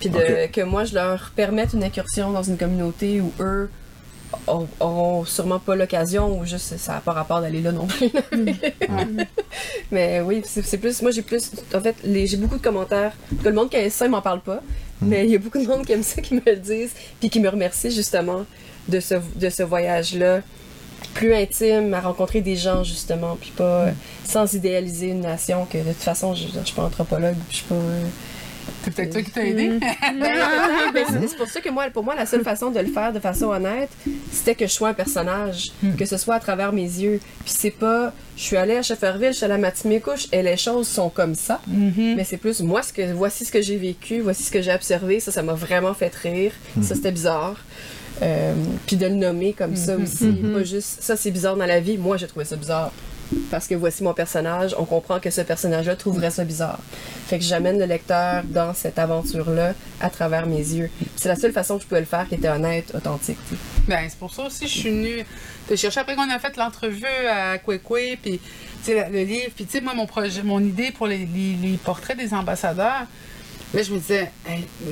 [0.00, 3.70] Puis de, que moi, je leur permette une incursion dans une communauté où eux
[4.46, 8.10] auront- sûrement pas l'occasion ou juste ça n'a pas rapport d'aller là non plus.
[9.90, 11.00] mais oui, c'est plus.
[11.02, 11.50] Moi, j'ai plus.
[11.74, 13.12] En fait, j'ai beaucoup de commentaires.
[13.42, 14.60] Que le monde qui aime ça, il m'en parle pas.
[15.00, 17.28] Mais il y a beaucoup de monde qui aime ça, qui me le disent, puis
[17.28, 18.44] qui me remercient justement
[18.88, 20.40] de ce, de ce voyage-là
[21.12, 23.90] plus intime, à rencontrer des gens justement, puis pas euh,
[24.24, 27.64] sans idéaliser une nation que de toute façon, je, je suis pas anthropologue, je suis
[27.66, 27.74] pas.
[27.74, 28.02] euh,
[28.84, 29.78] C'est peut-être ça qui t'a aidé.
[30.94, 33.18] ben, c'est- pour ça que moi, pour moi, la seule façon de le faire de
[33.20, 33.88] façon honnête,
[34.32, 37.20] c'était que je sois un personnage, que ce soit à travers mes yeux.
[37.44, 40.56] Puis c'est pas, je suis allée à Shefferville, je suis allée à Matimekouche, et les
[40.56, 41.60] choses sont comme ça.
[42.16, 44.72] Mais c'est plus, moi, ce que, voici ce que j'ai vécu, voici ce que j'ai
[44.72, 46.52] observé, ça, ça m'a vraiment fait rire.
[46.82, 47.56] Ça, c'était bizarre.
[48.22, 48.54] Euh,
[48.86, 51.98] puis de le nommer comme ça aussi, pas juste, ça c'est bizarre dans la vie,
[51.98, 52.90] moi j'ai trouvé ça bizarre.
[53.50, 56.78] Parce que voici mon personnage, on comprend que ce personnage-là trouverait ça bizarre.
[57.26, 60.90] Fait que j'amène le lecteur dans cette aventure-là à travers mes yeux.
[61.16, 63.38] C'est la seule façon que je pouvais le faire qui était honnête, authentique.
[63.88, 65.24] Ben, c'est pour ça aussi que je suis venue
[65.68, 66.00] te chercher.
[66.00, 68.40] Après qu'on a fait l'entrevue à Kwekwe, puis
[68.88, 71.26] le, livre, puis tu sais, moi, mon projet, mon idée pour les,
[71.84, 73.06] portraits des ambassadeurs,
[73.74, 74.30] là, je me disais,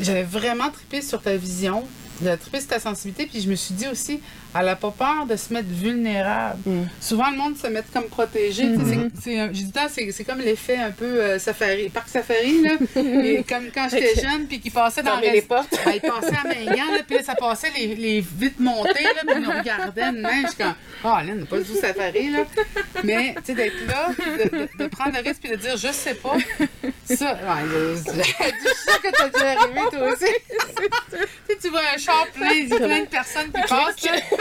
[0.01, 1.85] j'avais vraiment trippé sur ta vision,
[2.23, 4.21] j'avais trippé sur ta sensibilité, puis je me suis dit aussi,
[4.59, 6.59] elle n'a pas peur de se mettre vulnérable.
[6.67, 6.83] Mm.
[7.01, 8.63] Souvent, le monde se met comme protégé.
[8.63, 12.71] sais, c'est- J'ai dit, c'est comme l'effet un peu euh, safari, parc safari, là.
[12.97, 15.69] Et comme quand j'étais jeune, puis qui passait dans les portes.
[15.85, 19.35] ben, il passait à là, puis là, ça passait les, les vitres montées, là, puis
[19.37, 20.43] ils nous regardaient de même.
[20.43, 20.75] Je suis comme,
[21.05, 22.41] oh, là, on n'a pas du tout safari, là.
[23.03, 25.93] Mais, tu sais, d'être là, de, de- de prendre le risque, puis de dire, je
[25.93, 26.37] sais pas.
[27.05, 30.25] Ça, ouais, je, sûre que t'as déjà arrivé, toi aussi.
[30.51, 31.17] tu
[31.49, 33.97] sais, tu vois un char plein, plein de personnes qui passent,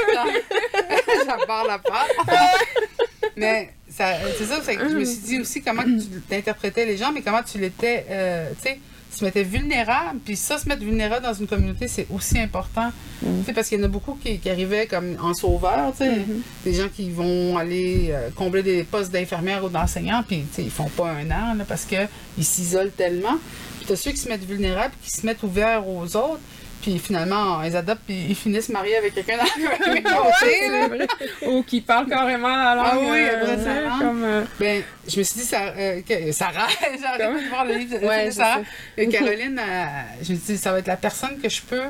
[1.47, 2.07] parle la part.
[3.35, 7.11] Mais ça- c'est ça, que je me suis dit aussi comment tu interprétais les gens,
[7.11, 8.79] mais comment tu l'étais, euh, tu sais,
[9.11, 10.19] tu te mettais vulnérable.
[10.23, 12.91] Puis ça, se mettre vulnérable dans une communauté, c'est aussi important.
[13.21, 16.03] Tu sais, parce qu'il y en a beaucoup qui, qui arrivaient comme en sauveur, tu
[16.05, 16.11] sais,
[16.65, 20.63] des gens qui vont aller euh, combler des postes d'infirmière ou d'enseignant, puis tu sais,
[20.63, 22.07] ils font pas un an là, parce qu'ils
[22.45, 23.37] s'isolent tellement.
[23.77, 26.39] Puis t'as ceux qui se mettent vulnérables, qui se mettent ouverts aux autres.
[26.83, 29.45] Puis finalement, ils adoptent, puis ils finissent mariés avec quelqu'un dans.
[30.39, 31.07] C'est vrai.
[31.47, 32.85] Ou qui parle carrément la langue.
[32.91, 34.23] Ah oui, euh, après, ça comme.
[34.23, 36.01] euh, Ben, je me suis dit, ça, euh,
[36.33, 36.67] Sarah,
[37.01, 38.59] j'arrête Comme- de voir le livre de, Ouais, Sarah.
[38.97, 39.85] Et Caroline, euh,
[40.21, 41.81] je me suis dit, ça va être la personne que je peux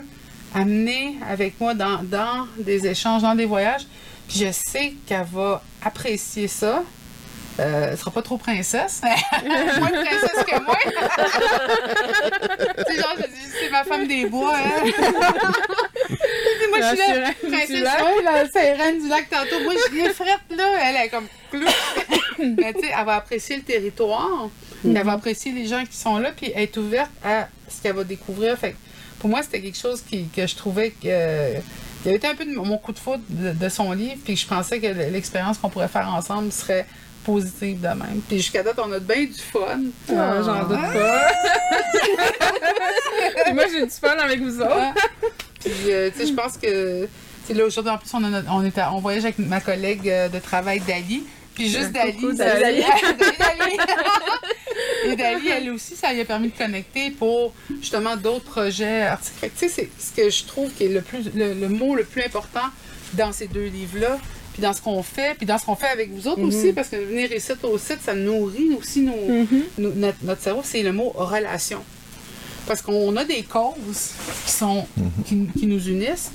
[0.53, 3.87] amener avec moi dans, dans des échanges, dans des voyages.
[4.29, 6.83] Puis je sais qu'elle va apprécier ça.
[7.59, 9.01] Euh, elle sera pas trop princesse.
[9.03, 10.77] Moins de princesse que moi.
[12.87, 14.55] tu sais, genre, je dis, c'est ma femme des bois.
[14.57, 14.83] Hein?
[16.69, 19.59] Moi, je suis La là, princesse, ouais, la sirène du lac tantôt.
[19.63, 20.65] Moi, je frette, là.
[20.83, 21.67] Elle est comme clou.
[22.39, 24.49] Mais tu sais, elle va apprécier le territoire.
[24.81, 27.95] puis Elle va apprécier les gens qui sont là, puis être ouverte à ce qu'elle
[27.95, 28.57] va découvrir.
[28.57, 28.77] Fait que
[29.19, 31.05] pour moi, c'était quelque chose qui, que je trouvais que.
[31.05, 31.59] euh,
[32.01, 34.35] qui avait été un peu de mon coup de foudre de, de son livre, puis
[34.35, 36.85] je pensais que l'expérience qu'on pourrait faire ensemble serait
[37.23, 38.21] positive de même.
[38.27, 39.79] Puis jusqu'à date, on a bien du fun.
[40.15, 41.27] ah, J'en doute pas.
[43.45, 44.93] Puis moi, j'ai du fun avec vous autres.
[45.59, 47.07] Puis, euh, tu sais, je pense que.
[47.53, 50.29] là, aujourd'hui, en plus, on, a notre- on, était, on voyage avec ma collègue euh,
[50.29, 51.23] de travail, Dali.
[51.55, 52.13] Puis juste Dali.
[52.35, 52.35] Dali.
[52.37, 52.81] Dali,
[53.39, 53.77] Dali.
[55.05, 59.51] Et Dali, elle aussi, ça lui a permis de connecter pour justement d'autres projets artistiques.
[59.57, 62.03] Tu sais, c'est ce que je trouve qui est le, plus, le, le mot le
[62.03, 62.67] plus important
[63.13, 64.17] dans ces deux livres-là.
[64.53, 66.87] Puis dans ce qu'on fait, puis dans ce qu'on fait avec vous autres aussi, parce
[66.89, 69.15] que venir ici au site, ça nourrit aussi nos,
[69.79, 71.79] nos- notre, notre cerveau, c'est le mot relation.
[72.67, 74.11] Parce qu'on a des causes
[74.45, 74.85] qui, sont,
[75.25, 76.31] qui, qui nous unissent,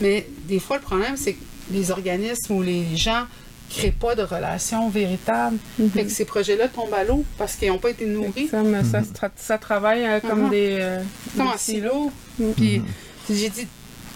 [0.00, 1.40] mais des fois, le problème, c'est que
[1.72, 3.24] les organismes ou les gens
[3.70, 5.56] créent pas de relations véritables.
[5.94, 8.48] Fait que ces projets-là tombent à l'eau parce qu'ils n'ont pas été nourris.
[8.48, 10.50] Ça, mais ça, se tra- ça travaille euh, comme Mhm.
[10.50, 10.76] des.
[10.78, 10.98] euh,
[11.36, 12.12] Comme des en silo.
[12.54, 12.82] Puis
[13.30, 13.66] j'ai dit,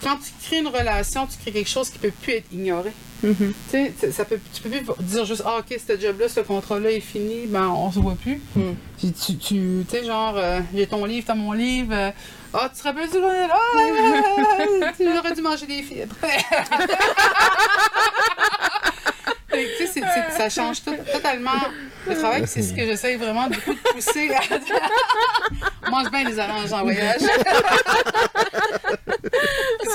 [0.05, 2.91] quand tu crées une relation, tu crées quelque chose qui peut plus être ignoré.
[3.23, 3.55] Mhm.
[3.71, 6.91] Tu sais, ça- peut, tu peux plus dire juste, ah, ok, ce job-là, ce contrat-là
[6.93, 8.41] est fini, ben, on se voit plus.
[8.55, 8.73] Mm.
[9.01, 12.11] Tu, tu tu sais, genre, euh, j'ai ton livre, t'as mon livre, euh,
[12.55, 16.15] ah, tu te rappelles du ah, tu aurais dû manger des fibres.
[19.79, 20.03] Tu sais,
[20.37, 21.53] ça change tout- totalement
[22.07, 22.45] le travail.
[22.47, 24.31] C'est ce que j'essaie vraiment beaucoup de pousser.
[24.35, 24.43] à-
[25.91, 27.23] mange bien les oranges en voyage.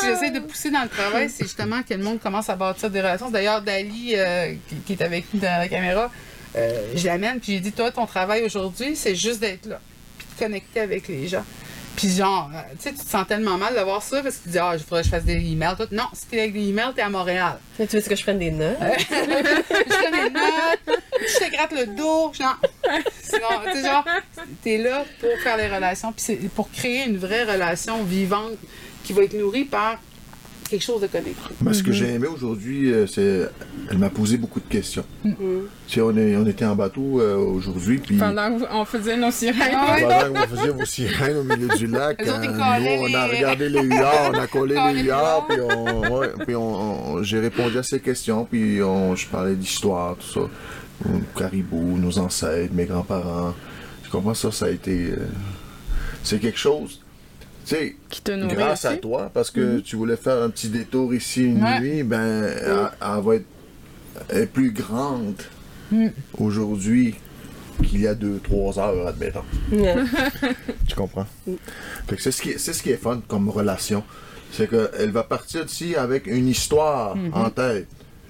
[0.01, 2.89] Que j'essaie de pousser dans le travail, c'est justement que le monde commence à bâtir
[2.89, 3.29] des relations.
[3.29, 6.09] D'ailleurs, Dali, euh, qui, qui est avec nous dans la caméra,
[6.55, 9.79] euh, je l'amène, puis j'ai dit, toi, ton travail aujourd'hui, c'est juste d'être là,
[10.17, 11.45] puis de connecter avec les gens.
[11.95, 14.43] Puis genre, euh, tu sais, tu te sens tellement mal de voir ça parce que
[14.43, 15.75] tu dis, ah, il faudrait que je fasse des emails.
[15.77, 15.87] Tout.
[15.91, 17.59] Non, si t'es avec des emails, t'es à Montréal.
[17.77, 18.77] Tu veux que je prenne des notes?
[18.79, 22.31] je fais des notes, je te gratte le dos.
[22.33, 22.43] je-.
[23.21, 24.05] Sinon, tu sais, genre,
[24.63, 28.57] t'es là pour faire les relations, puis c'est pour créer une vraie relation vivante
[29.03, 29.97] qui va être nourrie par
[30.69, 31.35] quelque chose de connecté.
[31.61, 33.49] Mais ce que j'ai aimé aujourd'hui, euh, c'est
[33.89, 35.03] elle m'a posé beaucoup de questions.
[35.25, 35.31] Mm.
[35.87, 39.31] Tu sais, on, est, on était en bateau euh, aujourd'hui, puis Pendant qu'on faisait nos
[39.31, 39.73] sirènes.
[39.75, 43.67] Ah pendant qu'on faisait vos sirènes au milieu du lac, euh, nous, on a regardé
[43.67, 47.77] les huards, on a collé les huards, puis, on, ouais, puis on, on- j'ai répondu
[47.77, 50.47] à ces questions, puis on, je parlais d'histoire, tout ça.
[51.09, 53.53] Nos caribous, nos ancêtres, mes grands-parents.
[54.03, 54.51] Tu comprends ça?
[54.53, 55.11] Ça a été.
[55.11, 55.27] euh,
[56.23, 57.01] c'est quelque chose.
[57.65, 60.69] Tu sais, Qui te nourrit grâce à toi, parce que tu voulais faire un petit
[60.69, 61.79] détour ici une Ouais.
[61.79, 63.45] nuit, ben, elle, elle va être
[64.29, 65.41] elle est plus grande
[66.37, 67.15] aujourd'hui
[67.83, 69.43] qu'il y a deux, trois heures, admettons.
[70.87, 71.25] Tu comprends?
[72.17, 74.03] C'est ce, qui c'est ce qui est fun comme relation.
[74.51, 77.87] C'est qu'elle va partir d'ici avec une histoire en tête.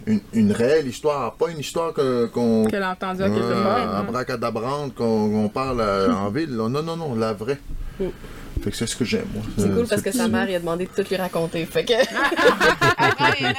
[0.07, 2.65] Une, une réelle histoire, pas une histoire que- qu'on.
[2.65, 3.77] Qu'elle a entendu à quelque part.
[3.95, 3.99] hein.
[3.99, 6.55] abracadabrante qu'on parle euh, en ville.
[6.55, 6.69] là.
[6.69, 7.59] Non, non, non, la vraie.
[8.63, 9.43] Fait que c'est ce que j'aime, moi.
[9.57, 11.65] C'est Euh, cool parce que sa mère lui a demandé de tout lui raconter.
[11.65, 11.93] Fait que,
[12.97, 13.55] Après les notes,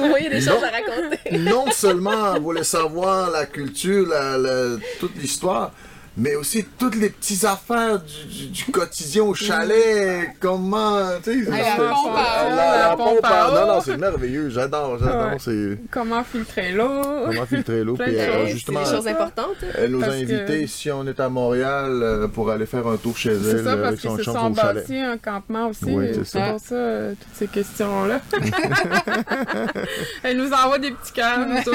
[0.00, 1.38] oui, il y a des choses à raconter.
[1.38, 5.72] non seulement elle voulait savoir la culture, la- la- toute l'histoire,
[6.18, 10.30] mais aussi toutes les petites affaires du, du- du quotidien au chalet.
[10.40, 13.54] Comment, tu sais, la ça- pompe à ça- eau, la- pompe à eau.
[13.54, 14.50] Non, non, c'est merveilleux.
[14.50, 15.32] J'adore, j'adore.
[15.32, 15.36] Ouais.
[15.38, 17.02] C'est Comment filtrer l'eau.
[17.26, 17.94] comment filtrer l'eau.
[17.98, 18.44] Puis euh.
[18.46, 19.56] C'est justement, des choses importantes.
[19.76, 22.96] elle nous a que- invités si on est à Montréal euh, pour aller faire un
[22.96, 24.74] tour chez elle C'est ça, euh, parce avec qu'ils son sont au chalet.
[24.86, 25.84] bâtis un campement aussi.
[25.86, 26.50] Oui, c'est c'est ça.
[26.50, 28.20] pour ça, euh, toutes ces questions-là.
[30.22, 31.38] Elle nous envoie des petits cœurs.
[31.46, 31.56] nous.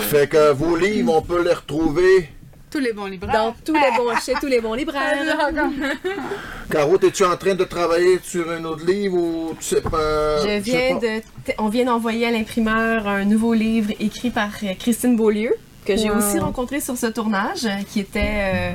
[0.00, 2.28] Fait que vos livres, on peut les retrouver.
[2.70, 3.32] tous les bons libraires.
[3.34, 5.50] Dans tous les bons, chez tous les bons libraires.
[6.70, 10.38] Caro, es-tu en train de travailler sur un autre livre ou tu sais pas?
[10.42, 11.00] Je sais viens pas?
[11.06, 11.22] de,
[11.58, 15.52] on vient d'envoyer à l'imprimeur un nouveau livre écrit par euh, Christine Beaulieu,
[15.84, 16.18] que j'ai Wow.
[16.18, 18.20] aussi rencontré sur ce tournage, euh, qui était
[18.54, 18.72] euh,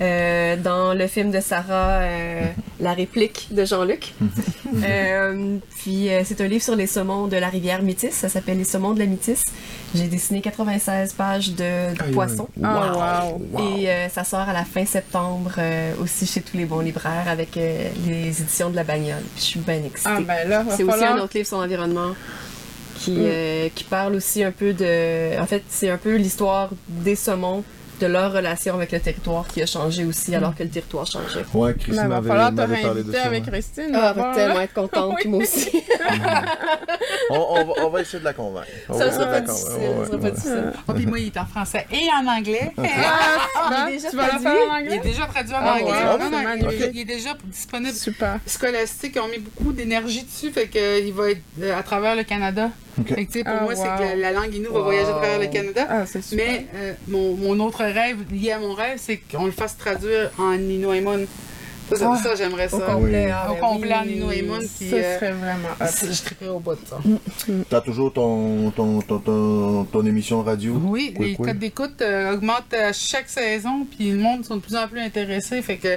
[0.00, 2.40] euh, dans le film de Sarah, euh,
[2.80, 4.14] La réplique de Jean-Luc.
[4.82, 8.56] Euh, puis euh, c'est un livre sur les saumons de la rivière Métis, ça s'appelle
[8.58, 9.42] Les saumons de la Métis.
[9.94, 12.48] J'ai dessiné 96 pages de, poissons.
[12.62, 13.42] Ah, wow.
[13.52, 13.78] wow.
[13.78, 17.28] Et euh, ça sort à la fin septembre euh, aussi chez tous les bons libraires
[17.28, 19.22] avec euh, les éditions de la bagnole.
[19.34, 20.10] Puis Je suis bien excitée.
[20.12, 22.14] Ah, ben là, C'est aussi un autre livre sur l'environnement
[22.98, 23.16] qui, Mm.
[23.20, 25.38] euh, qui parle aussi un peu de.
[25.40, 27.62] En fait, c'est un peu l'histoire des saumons,
[28.00, 31.44] de leur relation avec le territoire qui a changé aussi alors que le territoire changeait.
[31.54, 33.26] Ouais, Ben, Christine va m'avait falloir te m'avait parlé de réinviter ça.
[33.26, 33.50] avec ouais.
[33.50, 33.90] Christine.
[33.94, 35.70] Ah, va elle va voir, tellement être contente, moi aussi.
[37.30, 38.68] On, on va, on va essayer de la convaincre.
[38.88, 39.68] On ça va sera pas difficile.
[39.70, 40.72] sera pas Ouais, difficile.
[40.88, 42.72] Oh, puis moi, il est en français et en anglais.
[43.66, 44.44] Ah, il est ben, déjà tu vas la traduit?
[44.46, 45.10] faire en Il est anglais?
[45.10, 46.90] déjà traduit en Ah, anglais.
[46.92, 47.92] il- est déjà disponible.
[47.94, 48.38] Super.
[48.46, 52.70] Scholastic ont mis beaucoup d'énergie dessus, fait qu'il va être euh, à travers le Canada.
[53.00, 53.08] Ok.
[53.08, 55.08] Fait que, tu sais, pour Ah, moi, c'est que la, la langue Innu va voyager
[55.08, 55.86] à travers le Canada.
[55.88, 56.04] Ah.
[56.32, 60.30] Mais euh, mon, mon autre rêve lié à mon rêve, c'est qu'on le fasse traduire
[60.38, 61.20] en Inuaimun.
[61.90, 62.16] Ça, ça, Ah.
[62.22, 62.76] ça, j'aimerais ça.
[62.78, 63.26] Au complet.
[63.26, 63.32] Oui.
[63.34, 64.66] ah, Au ben complet en oui.
[64.90, 65.84] Ça euh, serait vraiment hot.
[66.12, 66.96] je triperais au bout de ça.
[67.68, 70.72] T'as toujours ton, ton, ton, ton, ton émission radio?
[70.82, 71.46] Oui, Oui, les oui.
[71.46, 75.00] codes d'écoute euh, augmentent à chaque saison, puis le monde sont de plus en plus
[75.00, 75.60] intéressés.
[75.60, 75.88] Fait que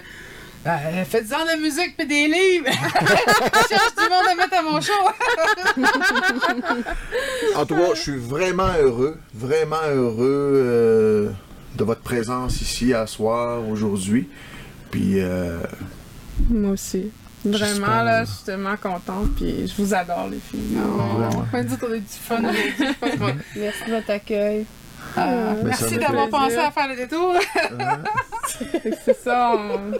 [0.65, 2.65] euh, faites-en de la musique puis des livres.
[2.69, 4.91] Je cherche du monde à mettre à mon show.
[7.55, 11.29] En tout cas, je suis vraiment heureux, vraiment heureux euh,
[11.77, 14.27] de votre présence ici à soir, aujourd'hui.
[14.91, 15.59] Puis, euh,
[16.49, 17.11] Moi aussi.
[17.45, 19.35] Vraiment, là, je suis tellement contente.
[19.37, 20.75] Puis je vous adore, les filles.
[20.75, 21.45] vraiment.
[21.53, 22.41] On va dire qu'on a du fun
[23.55, 24.65] Merci de votre accueil.
[25.17, 27.35] Euh, Mais ça merci me d'avoir pensé à faire le détour.
[29.05, 29.53] C'est ça.
[29.55, 29.91] On...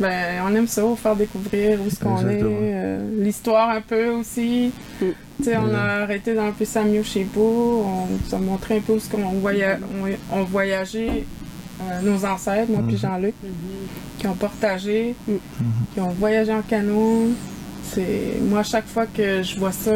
[0.00, 2.40] Ben, on aime ça, faire découvrir où est-ce qu'on est.
[2.42, 4.72] Euh, L'histoire un peu aussi.
[5.00, 5.04] Mm.
[5.38, 7.84] Tu sais, on a arrêté dans un peu Samio chez vous.
[7.86, 9.78] On nous a montré un peu où est-ce qu'on voya...
[10.32, 11.24] on, on voyageait
[11.82, 13.00] euh, nos ancêtres, moi puis Mhm.
[13.00, 13.34] Jean-Luc,
[14.18, 15.32] qui ont partagé, Mm.
[15.94, 17.28] qui ont voyagé en canot.
[17.84, 19.90] C'est moi chaque fois que je vois ça,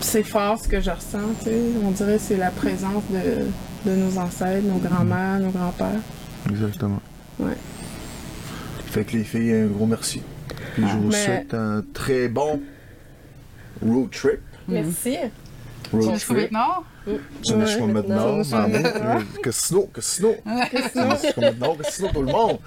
[0.00, 1.18] c'est fort ce que je ressens.
[1.40, 1.60] tu sais.
[1.84, 6.00] On dirait que c'est la présence de, de nos ancêtres, nos grands-mères, nos grands-pères.
[6.50, 7.00] exactement.
[7.40, 7.56] Ouais.
[8.92, 10.20] Fait que les filles, un gros merci.
[10.74, 12.60] Puis je vous Mais- souhaite un très bon
[13.82, 14.40] road trip.
[14.68, 15.16] Merci.
[15.92, 16.52] Road Jusqu'au trip.
[16.52, 16.84] maintenant?
[17.42, 19.18] Ça nous comme maintenant, Ouais, maman.
[19.42, 20.36] Que sinon, que sinon.
[20.44, 22.58] Comme maintenant, que sinon tout le monde.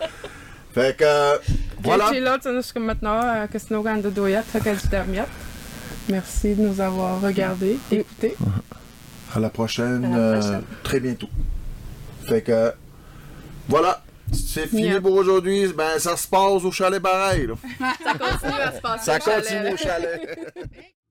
[0.73, 1.37] Fait que, euh,
[1.83, 2.05] voilà.
[2.05, 2.19] Voilà.
[2.19, 5.27] Là, nous comme maintenant, euh, que sinon, quand de doyat, fait qu'elle dit dermiat.
[6.09, 8.35] Merci de nous avoir regardés, écoutés.
[9.33, 10.61] À la prochaine, À la euh, prochaine.
[10.83, 11.29] très bientôt.
[12.27, 12.73] Fait que,
[13.69, 14.03] voilà.
[14.31, 15.67] C'est fini pour aujourd'hui.
[15.73, 17.47] Ben, ça se passe au chalet pareil.
[17.47, 17.55] là.
[18.03, 19.05] Ça continue à se passer.
[19.05, 20.39] Ça au continue au chalet.